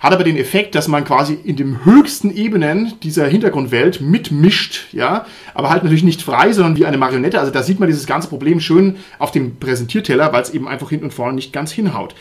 [0.00, 5.26] hat aber den Effekt, dass man quasi in den höchsten Ebenen dieser Hintergrundwelt mitmischt, ja,
[5.54, 7.38] aber halt natürlich nicht frei, sondern wie eine Marionette.
[7.38, 10.88] Also da sieht man dieses ganze Problem schön auf dem Präsentierteller, weil es eben einfach
[10.88, 12.14] hinten und vorne nicht ganz hinhaut.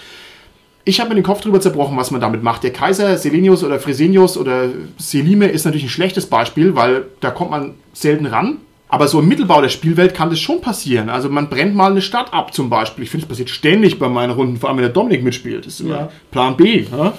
[0.90, 2.64] Ich habe mir den Kopf drüber zerbrochen, was man damit macht.
[2.64, 7.52] Der Kaiser Selenius oder Fresenius oder Selime ist natürlich ein schlechtes Beispiel, weil da kommt
[7.52, 8.58] man selten ran.
[8.92, 11.10] Aber so im Mittelbau der Spielwelt kann das schon passieren.
[11.10, 13.04] Also man brennt mal eine Stadt ab zum Beispiel.
[13.04, 15.68] Ich finde, es passiert ständig bei meinen Runden, vor allem wenn der Dominik mitspielt.
[15.68, 16.10] Das ist immer Ja.
[16.32, 16.86] Plan B.
[17.00, 17.14] Ja,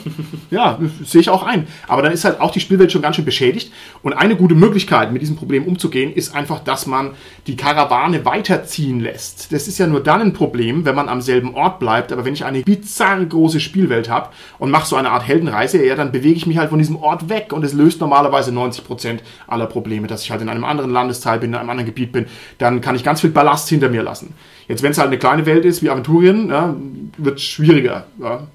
[0.51, 1.69] ja sehe ich auch ein.
[1.87, 3.73] Aber dann ist halt auch die Spielwelt schon ganz schön beschädigt.
[4.03, 7.13] Und eine gute Möglichkeit, mit diesem Problem umzugehen, ist einfach, dass man
[7.47, 9.53] die Karawane weiterziehen lässt.
[9.53, 12.13] Das ist ja nur dann ein Problem, wenn man am selben Ort bleibt.
[12.13, 15.95] Aber wenn ich eine bizarre große Spielwelt habe und mache so eine Art Heldenreise, ja,
[15.95, 17.53] dann bewege ich mich halt von diesem Ort weg.
[17.53, 21.55] Und es löst normalerweise 90% aller Probleme, dass ich halt in einem anderen Landesteil bin,
[21.60, 22.27] in einem anderen Gebiet bin,
[22.59, 24.35] dann kann ich ganz viel Ballast hinter mir lassen.
[24.69, 26.75] Jetzt, wenn es halt eine kleine Welt ist, wie Aventurien, ja,
[27.19, 28.07] wird es schwieriger.
[28.21, 28.47] Ja.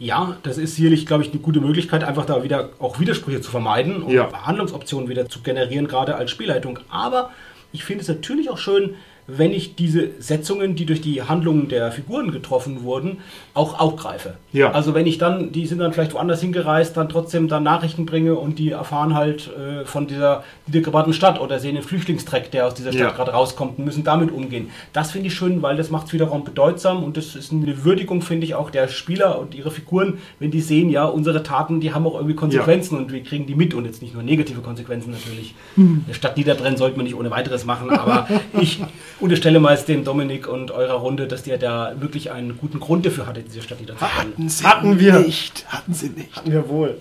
[0.00, 3.50] Ja, das ist sicherlich, glaube ich, eine gute Möglichkeit, einfach da wieder auch Widersprüche zu
[3.50, 4.30] vermeiden und Ja.
[4.46, 6.78] Handlungsoptionen wieder zu generieren, gerade als Spielleitung.
[6.88, 7.30] Aber
[7.72, 8.94] ich finde es natürlich auch schön,
[9.30, 13.18] wenn ich diese Setzungen, die durch die Handlungen der Figuren getroffen wurden,
[13.52, 14.34] auch aufgreife.
[14.52, 14.70] Ja.
[14.70, 18.36] Also wenn ich dann, die sind dann vielleicht woanders hingereist, dann trotzdem dann Nachrichten bringe
[18.36, 22.72] und die erfahren halt äh, von dieser niedergebrachten Stadt oder sehen den Flüchtlingstreck, der aus
[22.74, 23.10] dieser Stadt Ja.
[23.10, 24.70] gerade rauskommt und müssen damit umgehen.
[24.94, 28.22] Das finde ich schön, weil das macht es wiederum bedeutsam und das ist eine Würdigung,
[28.22, 31.92] finde ich, auch der Spieler und ihre Figuren, wenn die sehen, ja, unsere Taten, die
[31.92, 35.10] haben auch irgendwie Konsequenzen und wir kriegen die mit und jetzt nicht nur negative Konsequenzen
[35.10, 35.54] natürlich.
[35.76, 38.26] Eine Stadt niederbrennen sollte man nicht ohne weiteres machen, aber
[38.58, 38.80] ich
[39.20, 43.26] unterstelle mal dem Dominik und eurer Runde, dass ihr da wirklich einen guten Grund dafür
[43.26, 44.48] hattet, diese Stadt niederzubrennen.
[44.48, 45.18] sie Hatten wir.
[45.20, 45.66] nicht.
[45.68, 46.36] Hatten sie nicht.
[46.36, 46.98] Hatten wir wohl.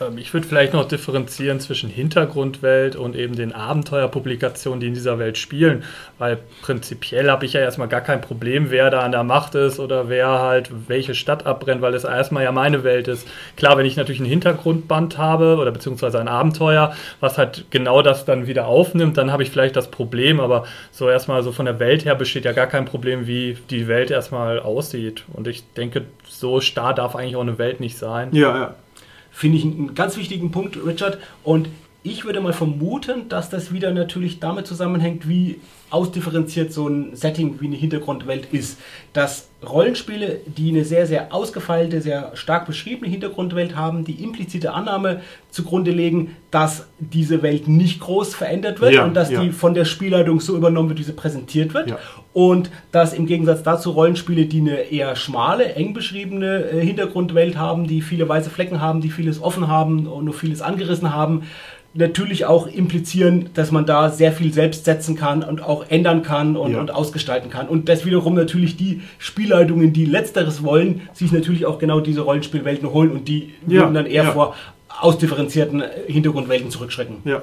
[0.00, 5.18] Ähm, Ich würde vielleicht noch differenzieren zwischen Hintergrundwelt und eben den Abenteuerpublikationen, die in dieser
[5.18, 5.84] Welt spielen,
[6.18, 9.78] weil prinzipiell habe ich ja erstmal gar kein Problem, wer da an der Macht ist
[9.78, 13.26] oder wer halt welche Stadt abbrennt, weil es erstmal ja meine Welt ist.
[13.56, 18.24] Klar, wenn ich natürlich einen Hintergrundband habe oder beziehungsweise ein Abenteuer, was halt genau das
[18.24, 21.78] dann wieder aufnimmt, dann habe ich vielleicht das Problem, aber so erstmal so von der
[21.80, 25.24] Welt her besteht ja gar kein Problem, wie die Welt erstmal aussieht.
[25.32, 28.28] Und ich denke, so starr darf eigentlich auch eine Welt nicht sein.
[28.32, 28.74] Ja, ja.
[29.30, 31.18] Finde ich einen ganz wichtigen Punkt, Richard.
[31.44, 31.68] Und
[32.02, 37.60] ich würde mal vermuten, dass das wieder natürlich damit zusammenhängt, wie ausdifferenziert so ein Setting
[37.60, 38.78] wie eine Hintergrundwelt ist.
[39.12, 45.20] Dass Rollenspiele, die eine sehr, sehr ausgefeilte, sehr stark beschriebene Hintergrundwelt haben, die implizite Annahme
[45.50, 49.42] zugrunde legen, dass diese Welt nicht groß verändert wird Ja, und dass ja.
[49.42, 51.90] die von der Spielleitung so übernommen wird, wie sie präsentiert wird.
[51.90, 51.98] Ja.
[52.32, 57.88] Und dass im Gegensatz dazu Rollenspiele, die eine eher schmale, eng beschriebene äh, Hintergrundwelt haben,
[57.88, 61.42] die viele weiße Flecken haben, die vieles offen haben und nur vieles angerissen haben,
[61.92, 66.56] natürlich auch implizieren, dass man da sehr viel selbst setzen kann und auch ändern kann
[66.56, 66.80] und, Ja.
[66.80, 67.68] und ausgestalten kann.
[67.68, 72.92] Und das wiederum natürlich die Spielleitungen, die Letzteres wollen, sich natürlich auch genau diese Rollenspielwelten
[72.92, 74.32] holen und die Ja, würden dann eher ja.
[74.32, 74.54] vor
[75.00, 77.16] ausdifferenzierten äh, Hintergrundwelten zurückschrecken.
[77.24, 77.42] Ja.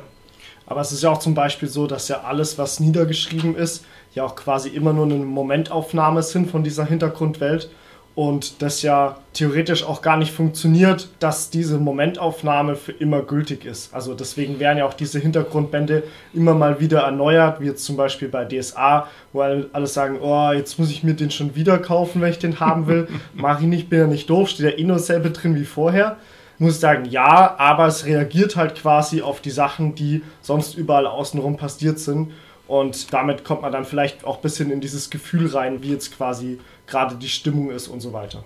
[0.65, 3.85] Aber es ist ja auch zum Beispiel so, dass ja alles, was niedergeschrieben ist,
[4.15, 7.69] ja auch quasi immer nur eine Momentaufnahme sind von dieser Hintergrundwelt.
[8.17, 13.93] Und das ja theoretisch auch gar nicht funktioniert, dass diese Momentaufnahme für immer gültig ist.
[13.93, 16.01] Also deswegen werden ja auch diese Hintergrundbände
[16.33, 20.79] immer mal wieder erneuert, wie jetzt zum Beispiel bei DSA, wo alle sagen, oh, jetzt
[20.79, 23.07] muss ich mir den schon wieder kaufen, wenn ich den haben will.
[23.35, 26.17] Mach ich nicht, bin ja nicht doof, steht ja eh nur dasselbe drin wie vorher
[26.59, 31.05] muss ich sagen, ja, aber es reagiert halt quasi auf die Sachen, die sonst überall
[31.05, 32.31] außenrum passiert sind.
[32.67, 36.17] Und damit kommt man dann vielleicht auch ein bisschen in dieses Gefühl rein, wie jetzt
[36.17, 38.43] quasi gerade die Stimmung ist und so weiter.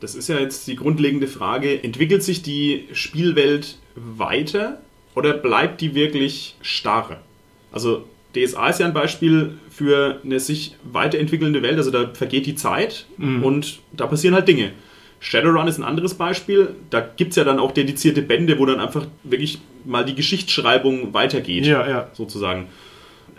[0.00, 1.82] Das ist ja jetzt die grundlegende Frage.
[1.82, 4.80] Entwickelt sich die Spielwelt weiter
[5.14, 7.20] oder bleibt die wirklich starr?
[7.72, 11.78] Also DSA ist ja ein Beispiel für eine sich weiterentwickelnde Welt.
[11.78, 14.72] Also da vergeht die Zeit und da passieren halt Dinge.
[15.20, 16.74] Shadowrun ist ein anderes Beispiel.
[16.90, 21.14] Da gibt es ja dann auch dedizierte Bände, wo dann einfach wirklich mal die Geschichtsschreibung
[21.14, 21.64] weitergeht.
[21.64, 22.10] Ja, ja.
[22.12, 22.66] Sozusagen.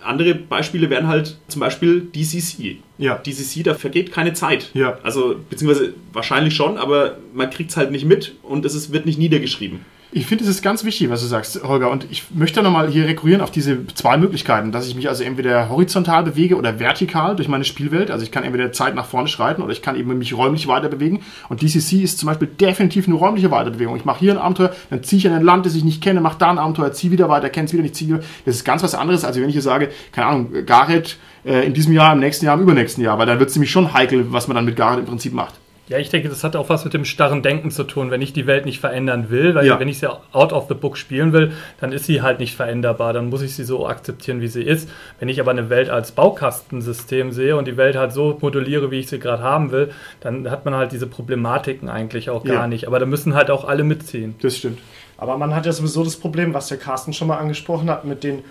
[0.05, 2.77] Andere Beispiele wären halt zum Beispiel DCC.
[2.97, 3.15] Ja.
[3.15, 4.71] DCC, da vergeht keine Zeit.
[4.73, 4.99] Ja.
[5.03, 9.05] Also, beziehungsweise wahrscheinlich schon, aber man kriegt es halt nicht mit und es ist, wird
[9.05, 9.81] nicht niedergeschrieben.
[10.11, 11.91] Ich finde, es ist ganz wichtig, was du sagst, Holger.
[11.91, 15.67] Und ich möchte nochmal hier rekurrieren auf diese zwei Möglichkeiten, dass ich mich also entweder
[15.69, 18.11] horizontal bewege oder vertikal durch meine Spielwelt.
[18.11, 20.87] Also ich kann entweder Zeit nach vorne schreiten oder ich kann eben mich räumlich weiter
[20.87, 21.21] bewegen.
[21.49, 23.97] Und DCC ist zum Beispiel definitiv eine räumliche Weiterbewegung.
[23.97, 26.21] Ich mache hier ein Abenteuer, dann ziehe ich in ein Land, das ich nicht kenne,
[26.21, 28.23] mache da ein Abenteuer, ziehe wieder weiter, kenne es wieder nicht, ziehe wieder.
[28.45, 31.73] Das ist ganz was anderes, als wenn ich hier sage, keine Ahnung, Gareth äh, in
[31.73, 33.17] diesem Jahr, im nächsten Jahr, im übernächsten Jahr.
[33.17, 35.55] Weil dann wird es nämlich schon heikel, was man dann mit Gareth im Prinzip macht.
[35.87, 38.09] Ja, ich denke, das hat auch was mit dem starren Denken zu tun.
[38.09, 39.79] Wenn ich die Welt nicht verändern will, weil Ja.
[39.79, 43.13] wenn ich sie out of the book spielen will, dann ist sie halt nicht veränderbar.
[43.13, 44.89] Dann muss ich sie so akzeptieren, wie sie ist.
[45.19, 48.99] Wenn ich aber eine Welt als Baukastensystem sehe und die Welt halt so modelliere, wie
[48.99, 52.67] ich sie gerade haben will, dann hat man halt diese Problematiken eigentlich auch gar Ja.
[52.67, 52.87] nicht.
[52.87, 54.35] Aber da müssen halt auch alle mitziehen.
[54.41, 54.79] Das stimmt.
[55.17, 58.23] Aber man hat ja sowieso das Problem, was der Carsten schon mal angesprochen hat, mit
[58.23, 58.43] den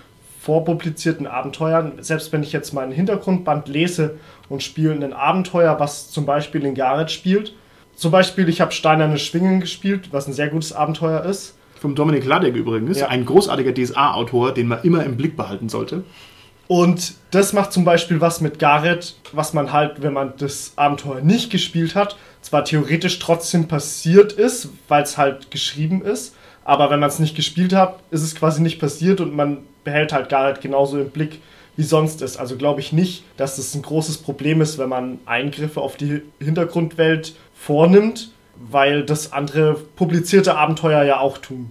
[0.44, 1.92] vorpublizierten Abenteuern.
[2.00, 4.18] Selbst wenn ich jetzt meinen Hintergrundband lese
[4.48, 7.54] und spiele ein Abenteuer, was zum Beispiel in Gareth spielt.
[7.96, 11.56] Zum Beispiel, ich habe Steinerne Schwingen gespielt, was ein sehr gutes Abenteuer ist.
[11.80, 13.08] Vom Dominik Ladek übrigens, Ja.
[13.08, 16.04] ein großartiger DSA-Autor, den man immer im Blick behalten sollte.
[16.66, 21.20] Und das macht zum Beispiel was mit Gareth, was man halt, wenn man das Abenteuer
[21.20, 26.34] nicht gespielt hat, zwar theoretisch trotzdem passiert ist, weil es halt geschrieben ist,
[26.64, 30.12] aber wenn man es nicht gespielt hat, ist es quasi nicht passiert und man behält
[30.12, 31.40] halt Gareth genauso im Blick
[31.76, 32.36] wie sonst ist.
[32.36, 36.22] Also glaube ich nicht, dass das ein großes Problem ist, wenn man Eingriffe auf die
[36.40, 41.70] Hintergrundwelt vornimmt, weil das andere publizierte Abenteuer ja auch tun.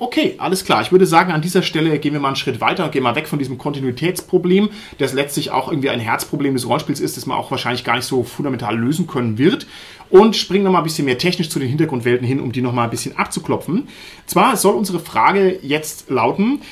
[0.00, 0.80] Okay, alles klar.
[0.80, 3.16] Ich würde sagen, an dieser Stelle gehen wir mal einen Schritt weiter und gehen mal
[3.16, 7.36] weg von diesem Kontinuitätsproblem, das letztlich auch irgendwie ein Herzproblem des Rollenspiels ist, das man
[7.36, 9.66] auch wahrscheinlich gar nicht so fundamental lösen können wird.
[10.08, 12.72] Und springen noch mal ein bisschen mehr technisch zu den Hintergrundwelten hin, um die noch
[12.72, 13.88] mal ein bisschen abzuklopfen.
[14.26, 16.62] Zwar soll unsere Frage jetzt lauten,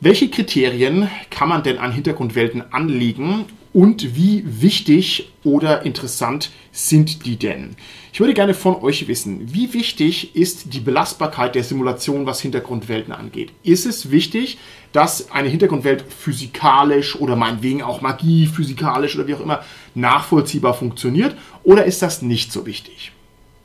[0.00, 3.46] welche Kriterien kann man denn an Hintergrundwelten anlegen
[3.76, 7.76] und wie wichtig oder interessant sind die denn?
[8.10, 13.12] Ich würde gerne von euch wissen, wie wichtig ist die Belastbarkeit der Simulation, was Hintergrundwelten
[13.12, 13.52] angeht?
[13.62, 14.56] Ist es wichtig,
[14.92, 19.62] dass eine Hintergrundwelt physikalisch oder meinetwegen auch Magie physikalisch oder wie auch immer
[19.94, 21.36] nachvollziehbar funktioniert?
[21.62, 23.12] Oder ist das nicht so wichtig?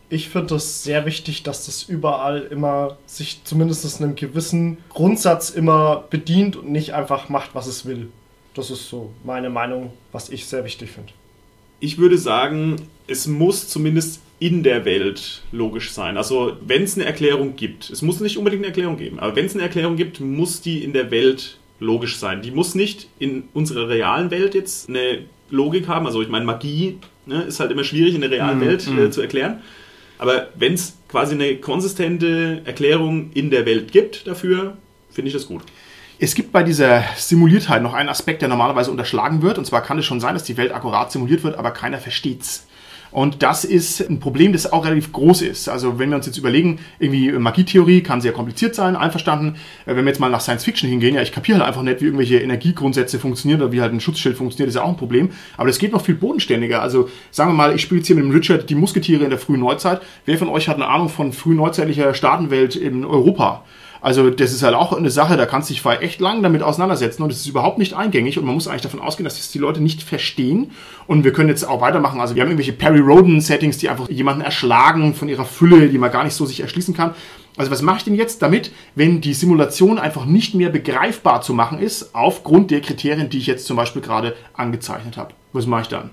[0.10, 6.04] Ich finde es sehr wichtig, dass das überall immer sich zumindest einem gewissen Grundsatz immer
[6.10, 8.10] bedient und nicht einfach macht, was es will.
[8.54, 11.14] Das ist so meine Meinung, was ich sehr wichtig finde.
[11.80, 12.76] Ich würde sagen,
[13.08, 16.18] es muss zumindest in der Welt logisch sein.
[16.18, 19.46] Also wenn es eine Erklärung gibt, es muss nicht unbedingt eine Erklärung geben, aber wenn
[19.46, 22.42] es eine Erklärung gibt, muss die in der Welt logisch sein.
[22.42, 26.06] Die muss nicht in unserer realen Welt jetzt eine Logik haben.
[26.06, 29.12] Also ich meine, Magie ne, ist halt immer schwierig in der realen mm, Welt äh,
[29.12, 29.62] zu erklären.
[30.18, 34.78] Aber wenn es quasi eine konsistente Erklärung in der Welt gibt dafür,
[35.10, 35.64] finde ich das gut.
[36.24, 39.58] Es gibt bei dieser Simuliertheit noch einen Aspekt, der normalerweise unterschlagen wird.
[39.58, 42.68] Und zwar kann es schon sein, dass die Welt akkurat simuliert wird, aber keiner versteht's.
[43.10, 45.68] Und das ist ein Problem, das auch relativ groß ist.
[45.68, 49.56] Also wenn wir uns jetzt überlegen, irgendwie Magietheorie kann sehr kompliziert sein, einverstanden.
[49.88, 52.02] Äh, wenn wir jetzt mal nach Science Fiction hingehen, ja, ich kapiere halt einfach nicht,
[52.02, 55.32] wie irgendwelche Energiegrundsätze funktionieren oder wie halt ein Schutzschild funktioniert, ist ja auch ein Problem.
[55.58, 56.84] Aber das geht noch viel bodenständiger.
[56.84, 59.40] Also sagen wir mal, ich spiele jetzt hier mit dem Richard die Musketiere in der
[59.40, 60.02] frühen Neuzeit.
[60.26, 63.64] Wer von euch hat eine Ahnung von frühneuzeitlicher Staatenwelt in Europa?
[64.02, 67.22] Also das ist halt auch eine Sache, da kannst du dich echt lang damit auseinandersetzen
[67.22, 69.60] und es ist überhaupt nicht eingängig und man muss eigentlich davon ausgehen, dass das die
[69.60, 70.72] Leute nicht verstehen
[71.06, 72.20] und wir können jetzt auch weitermachen.
[72.20, 76.00] Also wir haben irgendwelche Perry Roden Settings, die einfach jemanden erschlagen von ihrer Fülle, die
[76.00, 77.14] man gar nicht so sich erschließen kann.
[77.58, 81.54] Also was mache ich denn jetzt damit, wenn die Simulation einfach nicht mehr begreifbar zu
[81.54, 85.36] machen ist, aufgrund der Kriterien, die ich jetzt zum Beispiel gerade angezeichnet habe?
[85.54, 86.10] Was mache ich dann?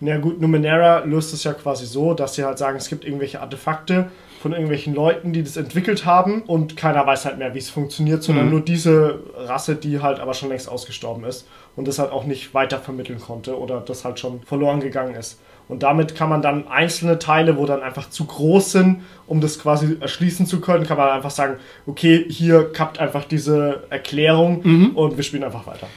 [0.00, 3.40] Na gut, Numenera löst es ja quasi so, dass sie halt sagen, es gibt irgendwelche
[3.40, 7.70] Artefakte, von irgendwelchen Leuten, die das entwickelt haben und keiner weiß halt mehr, wie es
[7.70, 8.50] funktioniert, sondern mhm.
[8.52, 12.54] nur diese Rasse, die halt aber schon längst ausgestorben ist und das halt auch nicht
[12.54, 15.40] weiter vermitteln konnte oder das halt schon verloren gegangen ist.
[15.68, 19.58] Und damit kann man dann einzelne Teile, wo dann einfach zu groß sind, um das
[19.58, 24.96] quasi erschließen zu können, kann man einfach sagen, okay, hier kappt einfach diese Erklärung mhm.
[24.96, 25.88] und wir spielen einfach weiter.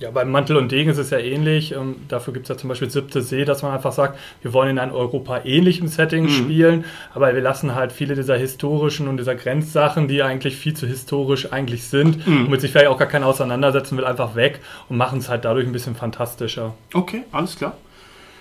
[0.00, 1.72] Ja, beim Mantel und Degen ist es ja ähnlich.
[1.72, 4.70] Ähm, dafür gibt es ja zum Beispiel Siebte See, dass man einfach sagt, wir wollen
[4.70, 6.28] in einem Europa-ähnlichen Setting mhm.
[6.28, 6.84] spielen,
[7.14, 11.52] aber wir lassen halt viele dieser historischen und dieser Grenzsachen, die eigentlich viel zu historisch
[11.52, 12.46] eigentlich sind, mhm.
[12.46, 15.66] womit sich vielleicht auch gar keiner auseinandersetzen will, einfach weg und machen es halt dadurch
[15.66, 16.74] ein bisschen fantastischer.
[16.94, 17.76] Okay, alles klar.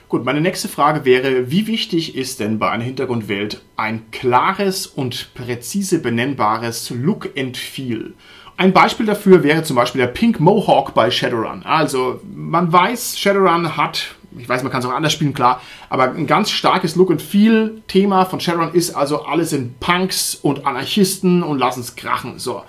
[0.10, 5.34] Gut, meine nächste Frage wäre, wie wichtig ist denn bei einer Hintergrundwelt ein klares und
[5.34, 8.14] präzise benennbares Look and Feel?
[8.60, 11.62] Ein Beispiel dafür wäre zum Beispiel der Pink Mohawk bei Shadowrun.
[11.64, 16.12] Also man weiß, Shadowrun hat, ich weiß, man kann es auch anders spielen, klar, aber
[16.12, 20.66] ein ganz starkes Look and Feel Thema von Shadowrun ist also, alle sind Punks und
[20.66, 22.40] Anarchisten und lassen es krachen.
[22.40, 22.64] So.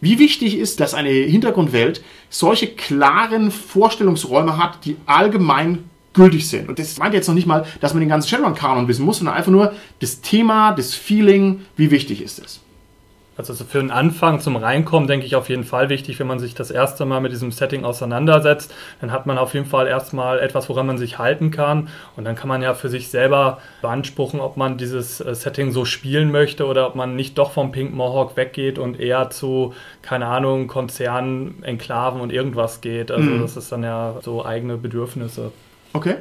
[0.00, 6.68] Wie wichtig ist, dass eine Hintergrundwelt solche klaren Vorstellungsräume hat, die allgemein gültig sind.
[6.68, 9.34] Und das meint jetzt noch nicht mal, dass man den ganzen Shadowrun-Kanon wissen muss, sondern
[9.34, 12.60] einfach nur das Thema, das Feeling, wie wichtig ist es.
[13.34, 16.54] Also für einen Anfang zum Reinkommen denke ich auf jeden Fall wichtig, wenn man sich
[16.54, 20.68] das erste Mal mit diesem Setting auseinandersetzt, dann hat man auf jeden Fall erstmal etwas,
[20.68, 24.58] woran man sich halten kann und dann kann man ja für sich selber beanspruchen, ob
[24.58, 28.36] man dieses äh, Setting so spielen möchte oder ob man nicht doch vom Pink Mohawk
[28.36, 29.72] weggeht und eher zu,
[30.02, 33.10] keine Ahnung, Konzernen, Enklaven und irgendwas geht.
[33.10, 33.40] Also mhm.
[33.40, 35.52] das ist dann ja so eigene Bedürfnisse.
[35.94, 36.16] Okay.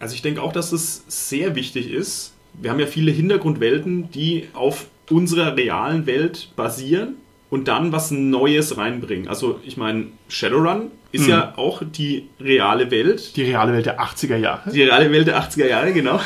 [0.00, 2.34] Also ich denke auch, dass es sehr wichtig ist.
[2.52, 7.16] Wir haben ja viele Hintergrundwelten, die auf unserer realen Welt basieren
[7.50, 9.28] und dann was Neues reinbringen.
[9.28, 11.30] Also ich meine, Shadowrun ist hm.
[11.30, 13.36] ja auch die reale Welt.
[13.36, 14.70] Die reale Welt der 80er Jahre.
[14.70, 16.20] Die reale Welt der 80er Jahre, genau.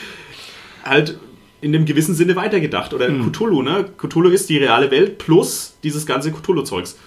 [0.84, 1.18] halt
[1.60, 2.92] in einem gewissen Sinne weitergedacht.
[2.92, 3.32] Oder hm.
[3.32, 3.86] Cthulhu, ne?
[3.96, 6.98] Cthulhu ist die reale Welt plus dieses ganze Cthulhu-Zeugs.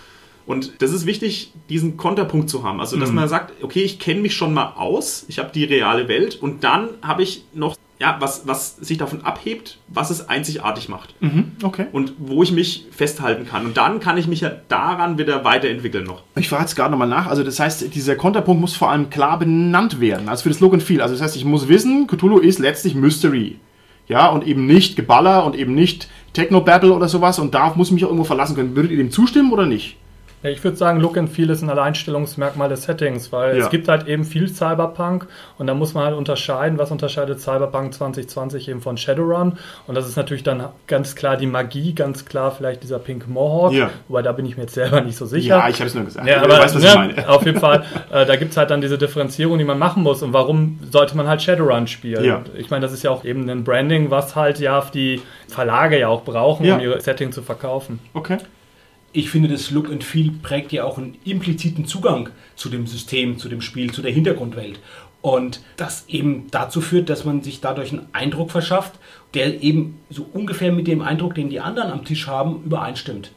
[0.48, 2.80] Und das ist wichtig, diesen Konterpunkt zu haben.
[2.80, 3.16] Also, dass mhm.
[3.16, 6.64] man sagt, okay, ich kenne mich schon mal aus, ich habe die reale Welt und
[6.64, 11.16] dann habe ich noch ja, was, was sich davon abhebt, was es einzigartig macht.
[11.20, 11.88] Mhm, okay.
[11.92, 13.66] Und wo ich mich festhalten kann.
[13.66, 16.22] Und dann kann ich mich ja daran wieder weiterentwickeln noch.
[16.36, 17.26] Ich frage jetzt gerade nochmal nach.
[17.26, 20.30] Also das heißt, dieser Konterpunkt muss vor allem klar benannt werden.
[20.30, 21.02] Also für das Look and Feel.
[21.02, 23.60] Also das heißt, ich muss wissen, Cthulhu ist letztlich Mystery.
[24.08, 27.40] Ja, und eben nicht Geballer und eben nicht Techno-Battle oder sowas.
[27.40, 28.76] Und darauf muss ich mich auch irgendwo verlassen können.
[28.76, 29.98] Würdet ihr dem zustimmen oder nicht?
[30.44, 33.64] Ja, ich würde sagen, Look and Feel ist ein Alleinstellungsmerkmal des Settings, weil Ja.
[33.66, 35.28] es gibt halt eben viel Cyberpunk
[35.58, 39.58] und da muss man halt unterscheiden, was unterscheidet Cyberpunk 2020 eben von Shadowrun
[39.88, 43.74] und das ist natürlich dann ganz klar die Magie, ganz klar vielleicht dieser Pink Mohawk,
[43.74, 43.90] Ja.
[44.08, 45.58] wobei da bin ich mir jetzt selber nicht so sicher.
[45.58, 46.28] Ja, ich habe es nur gesagt.
[46.28, 47.30] Ja, Du aber weißt, was ne, ich meine.
[47.30, 50.22] auf jeden Fall, äh, da gibt es halt dann diese Differenzierung, die man machen muss.
[50.22, 52.24] Und warum sollte man halt Shadowrun spielen?
[52.24, 52.42] Ja.
[52.56, 56.10] Ich meine, das ist ja auch eben ein Branding, was halt ja die Verlage ja
[56.10, 56.76] auch brauchen, Ja.
[56.76, 58.00] um ihre Setting zu verkaufen.
[58.14, 58.38] Okay.
[59.14, 63.40] Ich finde, das Look and Feel prägt ja auch einen impliziten Zugang zu dem System,
[63.40, 64.80] zu dem Spiel, zu der Hintergrundwelt.
[65.28, 68.94] Und das eben dazu führt, dass man sich dadurch einen Eindruck verschafft,
[69.34, 73.34] der eben so ungefähr mit dem Eindruck, den die anderen am Tisch haben, übereinstimmt.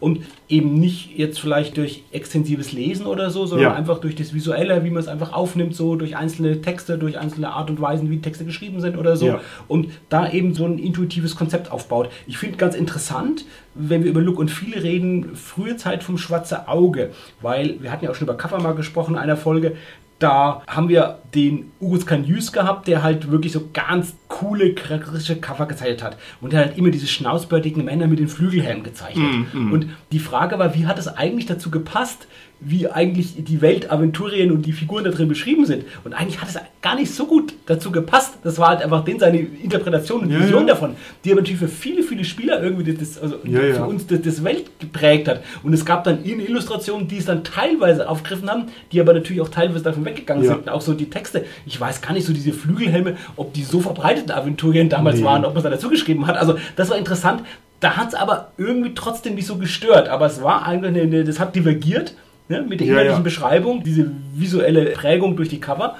[0.00, 3.74] Und eben nicht jetzt vielleicht durch extensives Lesen oder so, sondern Ja.
[3.76, 7.50] einfach durch das Visuelle, wie man es einfach aufnimmt, so durch einzelne Texte, durch einzelne
[7.50, 9.26] Art und Weisen, wie Texte geschrieben sind oder so.
[9.26, 9.40] Ja.
[9.68, 12.10] Und da eben so ein intuitives Konzept aufbaut.
[12.26, 16.66] Ich finde ganz interessant, wenn wir über Look und Feel reden, frühe Zeit vom Schwarze
[16.66, 17.10] Auge,
[17.40, 19.76] weil wir hatten ja auch schon über Cover mal gesprochen in einer Folge.
[20.18, 25.66] Da haben wir den Ugus Kanyus gehabt, der halt wirklich so ganz coole, charakteristische Cover
[25.66, 26.16] gezeichnet hat.
[26.40, 29.46] Und der halt immer diese schnauzbärtigen Männer mit den Flügelhelmen gezeichnet.
[29.54, 32.26] Und die Frage war, wie hat es eigentlich dazu gepasst,
[32.60, 35.84] wie eigentlich die Welt Aventurien und die Figuren da drin beschrieben sind.
[36.02, 38.38] Und eigentlich hat es gar nicht so gut dazu gepasst.
[38.42, 40.74] Das war halt einfach den seine Interpretation und Ja, Vision ja.
[40.74, 44.22] davon, die aber natürlich für viele, viele Spieler irgendwie das, also Ja, für uns das,
[44.22, 45.44] das Welt geprägt hat.
[45.62, 49.40] Und es gab dann in Illustrationen, die es dann teilweise aufgegriffen haben, die aber natürlich
[49.40, 50.68] auch teilweise davon weggegangen sind.
[50.68, 51.44] Auch so die Texte.
[51.66, 55.24] Ich weiß gar nicht, so diese Flügelhelme, ob die so verbreiteten Aventurien damals Nee.
[55.24, 56.36] waren, ob man es da dazu geschrieben hat.
[56.36, 57.42] Also das war interessant.
[57.80, 60.08] Da hat es aber irgendwie trotzdem nicht so gestört.
[60.08, 62.14] Aber es war eigentlich eine, das hat divergiert
[62.48, 63.24] ne, mit der Ja, inhaltlichen ja.
[63.24, 65.96] Beschreibung, diese visuelle Prägung durch die Cover.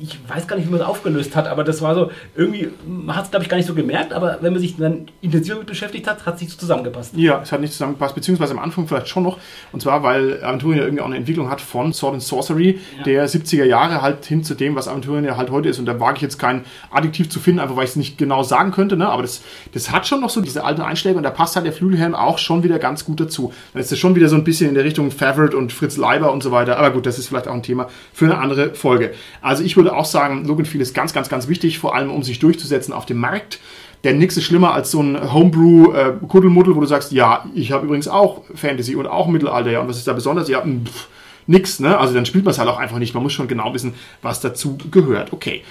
[0.00, 3.16] Ich weiß gar nicht, wie man es aufgelöst hat, aber das war so, irgendwie, man
[3.16, 5.66] hat es, glaube ich, gar nicht so gemerkt, aber wenn man sich dann intensiver mit
[5.66, 7.14] beschäftigt hat, hat es sich so zusammengepasst.
[7.16, 9.38] Ja, es hat nicht zusammengepasst, beziehungsweise am Anfang vielleicht schon noch.
[9.72, 13.02] Und zwar, weil Aventurien ja irgendwie auch eine Entwicklung hat von Sword and Sorcery, Ja.
[13.04, 15.78] der 70er Jahre halt hin zu dem, was Aventurien ja halt heute ist.
[15.78, 18.42] Und da wage ich jetzt kein Adjektiv zu finden, einfach weil ich es nicht genau
[18.42, 18.96] sagen könnte.
[18.96, 19.08] Ne?
[19.08, 19.42] Aber das,
[19.72, 22.38] das hat schon noch so diese alten Einschläge und da passt halt der Flügelhelm auch
[22.38, 23.52] schon wieder ganz gut dazu.
[23.72, 26.32] Dann ist das schon wieder so ein bisschen in der Richtung Favret und Fritz Leiber
[26.32, 26.78] und so weiter.
[26.78, 29.12] Aber gut, das ist vielleicht auch ein Thema für eine andere Folge.
[29.42, 32.10] Also ich würde auch sagen, Look and Feel ist ganz, ganz, ganz wichtig, vor allem
[32.10, 33.60] um sich durchzusetzen auf dem Markt.
[34.04, 38.06] Denn nichts ist schlimmer als so ein Homebrew-Kuddelmuddel, wo du sagst, ja, ich habe übrigens
[38.06, 40.48] auch Fantasy und auch Mittelalter, ja, und was ist da besonders?
[40.48, 41.08] Ja, mh, pff,
[41.46, 41.98] nix, ne?
[41.98, 43.14] Also dann spielt man es halt auch einfach nicht.
[43.14, 45.32] Man muss schon genau wissen, was dazu gehört.
[45.32, 45.62] Okay.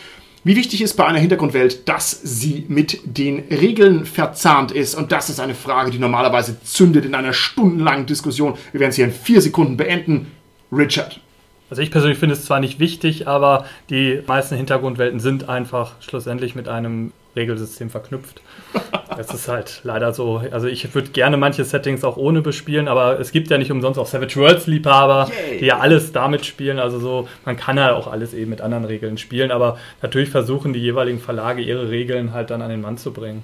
[0.43, 4.95] Wie wichtig ist bei einer Hintergrundwelt, dass sie mit den Regeln verzahnt ist?
[4.95, 8.55] Und das ist eine Frage, die normalerweise zündet in einer stundenlangen Diskussion.
[8.71, 10.27] Wir werden es hier in vier Sekunden beenden.
[10.71, 11.19] Richard.
[11.69, 16.55] Also ich persönlich finde es zwar nicht wichtig, aber die meisten Hintergrundwelten sind einfach schlussendlich
[16.55, 18.41] mit einem Regelsystem verknüpft.
[19.15, 20.43] Das ist halt leider so.
[20.51, 23.99] Also ich würde gerne manche Settings auch ohne bespielen, aber es gibt ja nicht umsonst
[23.99, 25.57] auch Savage Worlds Liebhaber, Yay.
[25.57, 26.77] die ja alles damit spielen.
[26.77, 30.71] Also so, man kann ja auch alles eben mit anderen Regeln spielen, aber natürlich versuchen
[30.71, 33.43] die jeweiligen Verlage ihre Regeln halt dann an den Mann zu bringen.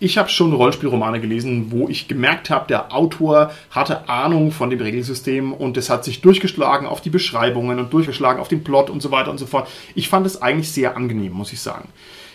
[0.00, 4.80] Ich habe schon Rollenspielromane gelesen, wo ich gemerkt habe, der Autor hatte Ahnung von dem
[4.80, 9.02] Regelsystem und es hat sich durchgeschlagen auf die Beschreibungen und durchgeschlagen auf den Plot und
[9.02, 9.68] so weiter und so fort.
[9.96, 11.88] Ich fand es eigentlich sehr angenehm, muss ich sagen.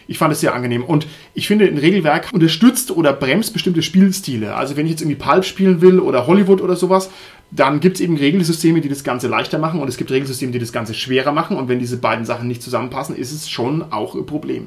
[0.07, 4.55] Ich fand es sehr angenehm und ich finde, ein Regelwerk unterstützt oder bremst bestimmte Spielstile.
[4.55, 7.09] Also wenn ich jetzt irgendwie Pulp spielen will oder Hollywood oder sowas,
[7.49, 10.59] dann gibt es eben Regelsysteme, die das Ganze leichter machen und es gibt Regelsysteme, die
[10.59, 14.15] das Ganze schwerer machen und wenn diese beiden Sachen nicht zusammenpassen, ist es schon auch
[14.15, 14.65] ein Problem.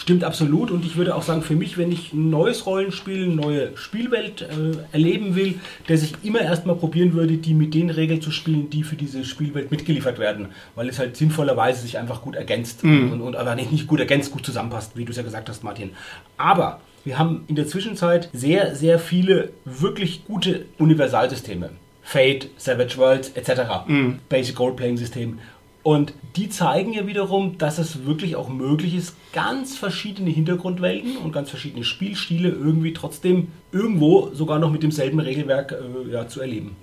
[0.00, 3.34] Stimmt absolut und ich würde auch sagen, für mich, wenn ich ein neues Rollenspiel, eine
[3.34, 4.46] neue Spielwelt äh,
[4.92, 5.56] erleben will,
[5.88, 9.24] dass ich immer erstmal probieren würde, die mit den Regeln zu spielen, die für diese
[9.24, 13.72] Spielwelt mitgeliefert werden, weil es halt sinnvollerweise sich einfach gut ergänzt und, und aber nicht,
[13.72, 15.90] nicht gut ergänzt, gut zusammenpasst, wie du es ja gesagt hast, Martin.
[16.36, 21.70] Aber wir haben in der Zwischenzeit sehr, sehr viele wirklich gute Universalsysteme.
[22.02, 23.62] Fate, Savage Worlds etc.
[24.28, 25.40] Basic Role-Playing System.
[25.82, 31.32] Und die zeigen ja wiederum, dass es wirklich auch möglich ist, ganz verschiedene Hintergrundwelten und
[31.32, 36.76] ganz verschiedene Spielstile irgendwie trotzdem irgendwo sogar noch mit demselben Regelwerk äh, ja, zu erleben.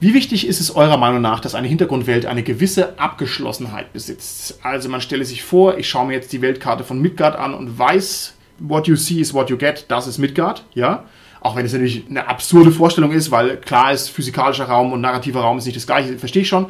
[0.00, 4.60] Wie wichtig ist es eurer Meinung nach, dass eine Hintergrundwelt eine gewisse Abgeschlossenheit besitzt?
[4.62, 7.78] Also man stelle sich vor, ich schaue mir jetzt die Weltkarte von Midgard an und
[7.78, 11.04] weiß, what you see is what you get, das ist Midgard, ja?
[11.40, 15.40] Auch wenn es natürlich eine absurde Vorstellung ist, weil klar ist, physikalischer Raum und narrativer
[15.40, 16.66] Raum ist nicht das gleiche, verstehe ich schon.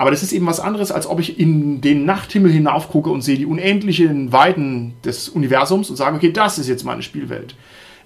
[0.00, 3.36] Aber das ist eben was anderes, als ob ich in den Nachthimmel hinaufgucke und sehe
[3.36, 7.54] die unendlichen Weiten des Universums und sage, okay, das ist jetzt meine Spielwelt.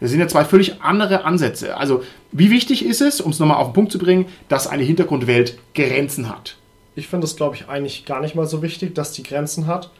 [0.01, 1.77] Das sind ja zwei völlig andere Ansätze.
[1.77, 4.83] Also, wie wichtig ist es, um es nochmal auf den Punkt zu bringen, dass eine
[4.83, 6.57] Hintergrundwelt Grenzen hat?
[6.97, 9.93] Ich finde es, glaube ich, eigentlich gar nicht mal so wichtig, dass die Grenzen hat.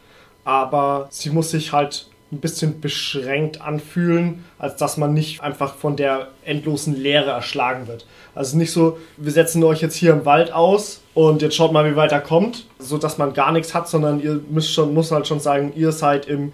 [0.43, 5.95] Aber sie muss sich halt ein bisschen beschränkt anfühlen, als dass man nicht einfach von
[5.95, 8.05] der endlosen Leere erschlagen wird.
[8.33, 11.89] Also nicht so, wir setzen euch jetzt hier im Wald aus und jetzt schaut mal,
[11.89, 15.11] wie weit er kommt, so dass man gar nichts hat, sondern ihr müsst schon, muss
[15.11, 16.53] halt schon sagen, ihr seid im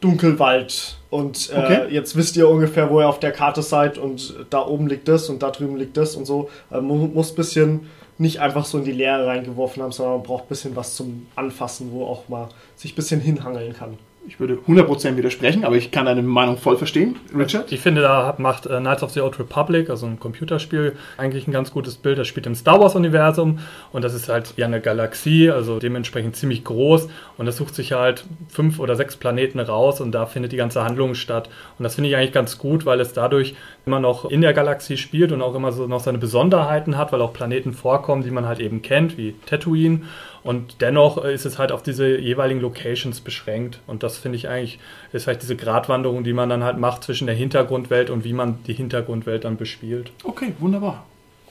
[0.00, 1.80] Dunkelwald und äh, Okay.
[1.90, 5.28] jetzt wisst ihr ungefähr, wo ihr auf der Karte seid und da oben liegt das
[5.30, 6.50] und da drüben liegt das und so.
[6.70, 7.88] Äh, man muss ein bisschen
[8.18, 11.26] nicht einfach so in die Leere reingeworfen haben, sondern man braucht ein bisschen was zum
[11.34, 13.98] Anfassen, wo auch mal sich ein bisschen hinhangeln kann.
[14.28, 17.16] Ich würde 100% widersprechen, aber ich kann deine Meinung voll verstehen.
[17.36, 17.70] Richard?
[17.70, 21.52] Ich finde, da macht äh, Knights of the Old Republic, also ein Computerspiel, eigentlich ein
[21.52, 22.18] ganz gutes Bild.
[22.18, 23.60] Das spielt im Star Wars-Universum
[23.92, 27.08] und das ist halt ja eine Galaxie, also dementsprechend ziemlich groß.
[27.38, 30.82] Und das sucht sich halt fünf oder sechs Planeten raus und da findet die ganze
[30.82, 31.48] Handlung statt.
[31.78, 33.54] Und das finde ich eigentlich ganz gut, weil es dadurch
[33.86, 37.22] immer noch in der Galaxie spielt und auch immer so noch seine Besonderheiten hat, weil
[37.22, 40.00] auch Planeten vorkommen, die man halt eben kennt, wie Tatooine.
[40.46, 43.80] Und dennoch äh, ist es halt auf diese jeweiligen Locations beschränkt.
[43.86, 44.78] Und das finde ich eigentlich,
[45.12, 48.62] ist halt diese Gratwanderung, die man dann halt macht zwischen der Hintergrundwelt und wie man
[48.66, 50.12] die Hintergrundwelt dann bespielt.
[50.22, 51.04] Okay, wunderbar.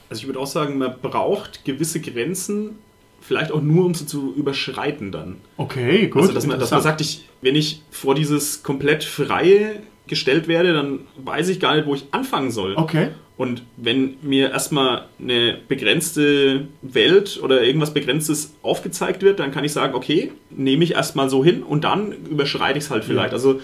[0.10, 2.78] Also ich würde auch sagen, man braucht gewisse Grenzen,
[3.22, 5.38] vielleicht auch nur, um sie zu überschreiten dann.
[5.58, 6.22] Okay, gut.
[6.22, 10.74] also dass man, dass man sagt, ich, wenn ich vor dieses komplett Freie gestellt werde,
[10.74, 12.76] dann weiß ich gar nicht, wo ich anfangen soll.
[12.76, 13.10] Okay.
[13.38, 19.74] Und wenn mir erstmal eine begrenzte Welt oder irgendwas Begrenztes aufgezeigt wird, dann kann ich
[19.74, 23.34] sagen, okay, nehme ich erstmal so hin und dann überschreite ich es halt vielleicht.
[23.34, 23.60] Also,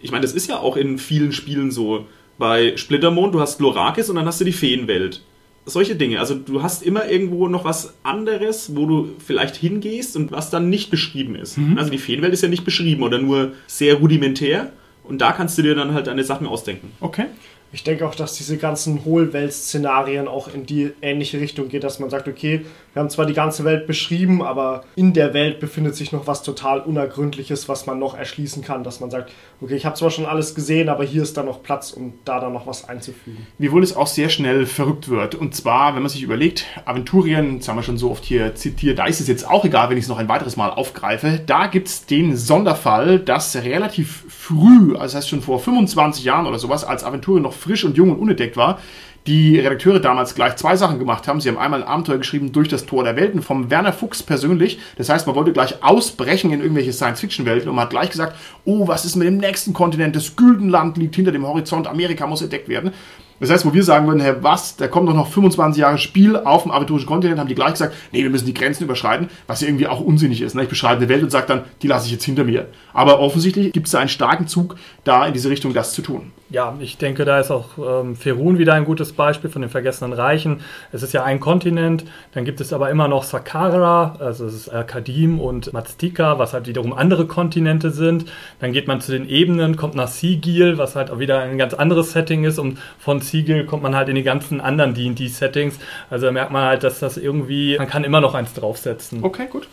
[0.00, 2.06] ich meine, das ist ja auch in vielen Spielen so.
[2.38, 5.22] Bei Splittermond, du hast Lorakis und dann hast du die Feenwelt.
[5.64, 6.20] Solche Dinge.
[6.20, 10.68] Also du hast immer irgendwo noch was anderes, wo du vielleicht hingehst und was dann
[10.70, 11.58] nicht beschrieben ist.
[11.74, 14.72] Also die Feenwelt ist ja nicht beschrieben oder nur sehr rudimentär.
[15.08, 16.92] Und da kannst du dir dann halt deine Sachen ausdenken.
[17.00, 17.26] Okay.
[17.72, 22.10] Ich denke auch, dass diese ganzen Hohlwelt-Szenarien auch in die ähnliche Richtung geht, dass man
[22.10, 22.64] sagt, okay,
[22.96, 26.42] wir haben zwar die ganze Welt beschrieben, aber in der Welt befindet sich noch was
[26.42, 29.30] total Unergründliches, was man noch erschließen kann, dass man sagt,
[29.60, 32.40] okay, ich habe zwar schon alles gesehen, aber hier ist da noch Platz, um da
[32.40, 33.46] dann noch was einzufügen.
[33.58, 35.34] Wiewohl es auch sehr schnell verrückt wird.
[35.34, 38.98] Und zwar, wenn man sich überlegt, Aventurien, das haben wir schon so oft hier zitiert,
[38.98, 41.38] da ist es jetzt auch egal, wenn ich es noch ein weiteres Mal aufgreife.
[41.44, 46.46] Da gibt es den Sonderfall, dass relativ früh, also das heißt schon vor 25 Jahren
[46.46, 48.78] oder sowas, als Aventurien noch frisch und jung und unentdeckt war,
[49.26, 51.40] die Redakteure damals gleich zwei Sachen gemacht haben.
[51.40, 54.78] Sie haben einmal ein Abenteuer geschrieben durch das Tor der Welten vom Werner Fuchs persönlich.
[54.96, 58.86] Das heißt, man wollte gleich ausbrechen in irgendwelche Science-Fiction-Welten und man hat gleich gesagt, oh,
[58.86, 60.14] was ist mit dem nächsten Kontinent?
[60.14, 62.92] Das Güldenland liegt hinter dem Horizont, Amerika muss entdeckt werden.
[63.40, 66.36] Das heißt, wo wir sagen würden, Herr, was, da kommt doch noch 25 Jahre Spiel
[66.36, 69.60] auf dem aventurischen Kontinent, haben die gleich gesagt, nee, wir müssen die Grenzen überschreiten, was
[69.60, 70.54] ja irgendwie auch unsinnig ist.
[70.54, 70.62] Ne?
[70.62, 72.68] Ich beschreibe eine Welt und sage dann, die lasse ich jetzt hinter mir.
[72.92, 76.32] Aber offensichtlich gibt es da einen starken Zug, da in diese Richtung das zu tun.
[76.48, 80.12] Ja, ich denke, da ist auch ähm, Ferun wieder ein gutes Beispiel von den Vergessenen
[80.12, 80.60] Reichen.
[80.92, 84.68] Es ist ja ein Kontinent, dann gibt es aber immer noch Saqqara, also es ist
[84.68, 88.26] Akadim und Maztika, was halt wiederum andere Kontinente sind.
[88.60, 91.74] Dann geht man zu den Ebenen, kommt nach Sigil, was halt auch wieder ein ganz
[91.74, 95.78] anderes Setting ist und von Sigil kommt man halt in die ganzen anderen D&D-Settings.
[96.10, 99.22] Also da merkt man halt, dass das irgendwie, man kann immer noch eins draufsetzen.
[99.22, 99.68] Okay, gut.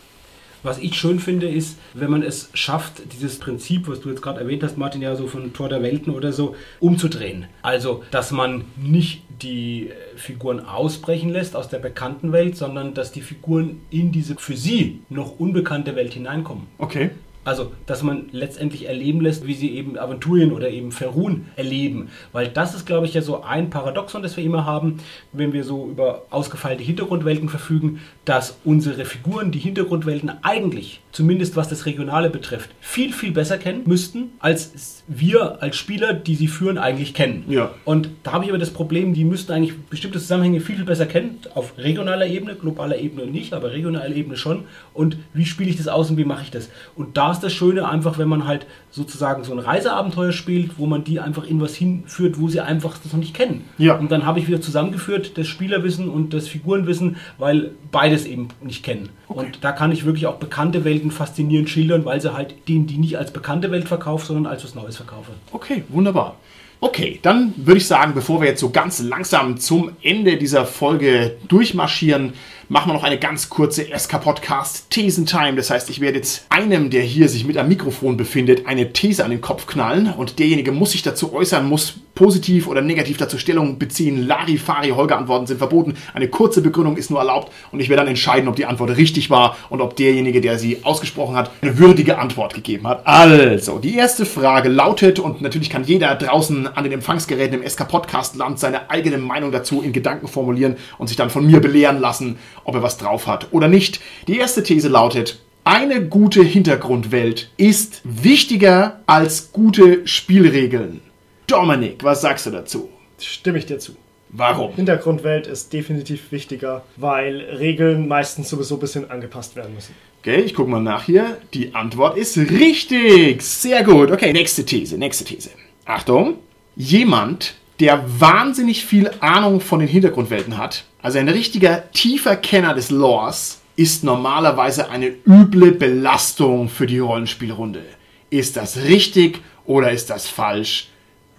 [0.63, 4.39] Was ich schön finde, ist, wenn man es schafft, dieses Prinzip, was du jetzt gerade
[4.39, 7.47] erwähnt hast, Martin, ja so von Tor der Welten oder so, umzudrehen.
[7.61, 13.11] Also, dass man nicht die äh, Figuren ausbrechen lässt aus der bekannten Welt, sondern dass
[13.11, 16.67] die Figuren in diese für sie noch unbekannte Welt hineinkommen.
[16.77, 17.11] Okay.
[17.45, 22.09] Also, dass man letztendlich erleben lässt, wie sie eben Aventurien oder eben Ferun erleben.
[22.31, 24.97] Weil das ist, glaube ich, ja so ein Paradoxon, das wir immer haben,
[25.33, 31.69] wenn wir so über ausgefeilte Hintergrundwelten verfügen, dass unsere Figuren die Hintergrundwelten eigentlich, zumindest was
[31.69, 36.77] das Regionale betrifft, viel, viel besser kennen müssten, als wir als Spieler, die sie führen,
[36.77, 37.45] eigentlich kennen.
[37.47, 37.71] Ja.
[37.85, 41.05] Und da habe ich aber das Problem, die müssten eigentlich bestimmte Zusammenhänge viel, viel besser
[41.05, 44.65] kennen, auf regionaler Ebene, globaler Ebene nicht, aber regionaler Ebene schon.
[44.93, 46.69] Und wie spiele ich das aus und wie mache ich das?
[46.95, 50.87] Und da ist das Schöne einfach, wenn man halt sozusagen so ein Reiseabenteuer spielt, wo
[50.87, 53.65] man die einfach in was hinführt, wo sie einfach das noch nicht kennen.
[53.77, 53.97] Ja.
[53.97, 58.83] Und dann habe ich wieder zusammengeführt das Spielerwissen und das Figurenwissen, weil beides eben nicht
[58.83, 59.09] kennen.
[59.33, 62.97] Und da kann ich wirklich auch bekannte Welten faszinierend schildern, weil sie halt denen, die
[62.97, 65.31] nicht als bekannte Welt verkaufe, sondern als was Neues verkaufe.
[65.51, 66.37] Okay, wunderbar.
[66.79, 71.37] Okay, dann würde ich sagen, bevor wir jetzt so ganz langsam zum Ende dieser Folge
[71.47, 72.33] durchmarschieren,
[72.69, 75.55] machen wir noch eine ganz kurze SK-Podcast Thesentime.
[75.55, 79.23] Das heißt, ich werde jetzt einem, der hier sich mit am Mikrofon befindet, eine These
[79.23, 83.37] an den Kopf knallen und derjenige muss sich dazu äußern, muss positiv oder negativ dazu
[83.37, 84.27] Stellung beziehen.
[84.27, 85.95] Larifari, Holger-Antworten sind verboten.
[86.13, 89.29] Eine kurze Begründung ist nur erlaubt und ich werde dann entscheiden, ob die Antwort richtig
[89.29, 93.05] war und ob derjenige, der sie ausgesprochen hat, eine würdige Antwort gegeben hat.
[93.07, 98.59] Also, die erste Frage lautet und natürlich kann jeder draußen an den Empfangsgeräten im SK-Podcast-Land
[98.59, 102.75] seine eigene Meinung dazu in Gedanken formulieren und sich dann von mir belehren lassen, ob
[102.75, 103.99] er was drauf hat oder nicht.
[104.27, 110.99] Die erste These lautet, Eine gute Hintergrundwelt ist wichtiger als gute Spielregeln.
[111.47, 112.89] Dominik, was sagst du dazu?
[113.17, 113.95] Stimme ich dir zu.
[114.35, 114.73] Warum?
[114.73, 119.93] Hintergrundwelt ist definitiv wichtiger, weil Regeln meistens sowieso ein bisschen angepasst werden müssen.
[120.21, 121.37] Okay, ich gucke mal nach hier.
[121.53, 123.41] Die Antwort ist richtig.
[123.43, 124.09] Sehr gut.
[124.09, 125.51] Okay, nächste These, nächste These.
[125.85, 126.37] Achtung.
[126.75, 132.89] Jemand, der wahnsinnig viel Ahnung von den Hintergrundwelten hat, also ein richtiger tiefer Kenner des
[132.91, 137.81] Lores, ist normalerweise eine üble Belastung für die Rollenspielrunde.
[138.29, 140.89] Ist das richtig oder ist das falsch?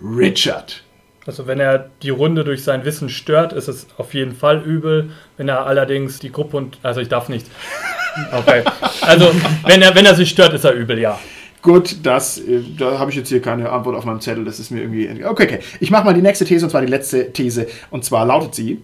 [0.03, 0.83] Richard.
[1.27, 5.11] Also wenn er die Runde durch sein Wissen stört, ist es auf jeden Fall übel.
[5.37, 7.47] Wenn er allerdings die Gruppe und also ich darf nicht.
[8.31, 8.63] Okay.
[9.01, 9.29] Also
[9.65, 11.19] wenn er wenn er sich stört, ist er übel, ja.
[11.65, 14.45] Gut, das, äh, da habe ich jetzt hier keine Antwort auf meinem Zettel.
[14.45, 15.09] Das ist mir irgendwie.
[15.25, 15.59] Okay, okay.
[15.81, 17.67] Ich mache mal die nächste These und zwar die letzte These.
[17.91, 18.83] Und zwar lautet sie: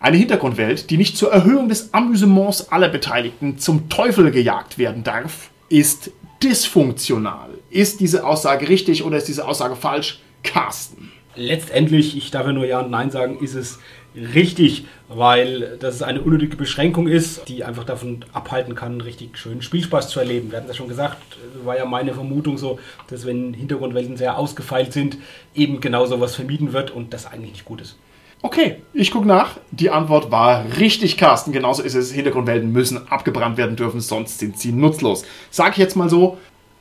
[0.00, 5.50] Eine Hintergrundwelt, die nicht zur Erhöhung des Amüsements aller Beteiligten zum Teufel gejagt werden darf,
[5.68, 6.12] ist
[6.42, 7.50] dysfunktional.
[7.68, 10.20] Ist diese Aussage richtig oder ist diese Aussage falsch?
[10.42, 11.12] Carsten.
[11.36, 13.80] Letztendlich, ich darf ja nur Ja und Nein sagen, ist es
[14.14, 20.08] richtig, weil das eine unnötige Beschränkung ist, die einfach davon abhalten kann, richtig schönen Spielspaß
[20.08, 20.50] zu erleben.
[20.50, 21.18] Wir hatten das schon gesagt,
[21.64, 25.18] war ja meine Vermutung so, dass wenn Hintergrundwelten sehr ausgefeilt sind,
[25.54, 27.96] eben genau sowas vermieden wird und das eigentlich nicht gut ist.
[28.42, 29.56] Okay, ich gucke nach.
[29.70, 31.50] Die Antwort war richtig, Carsten.
[31.50, 32.12] Genauso ist es.
[32.12, 35.24] Hintergrundwelten müssen abgebrannt werden dürfen, sonst sind sie nutzlos.
[35.50, 36.36] Sag ich jetzt mal so.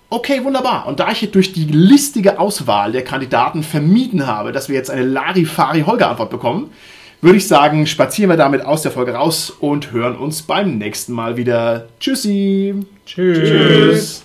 [0.10, 0.88] Okay, wunderbar.
[0.88, 5.06] Und da ich durch die listige Auswahl der Kandidaten vermieden habe, dass wir jetzt eine
[5.06, 6.70] Larifari-Holger-Antwort bekommen,
[7.24, 11.14] würde ich sagen, spazieren wir damit aus der Folge raus und hören uns beim nächsten
[11.14, 11.88] Mal wieder.
[12.00, 12.76] Tschüssi.
[13.06, 13.40] Tschüss.
[13.40, 14.24] Tschüss.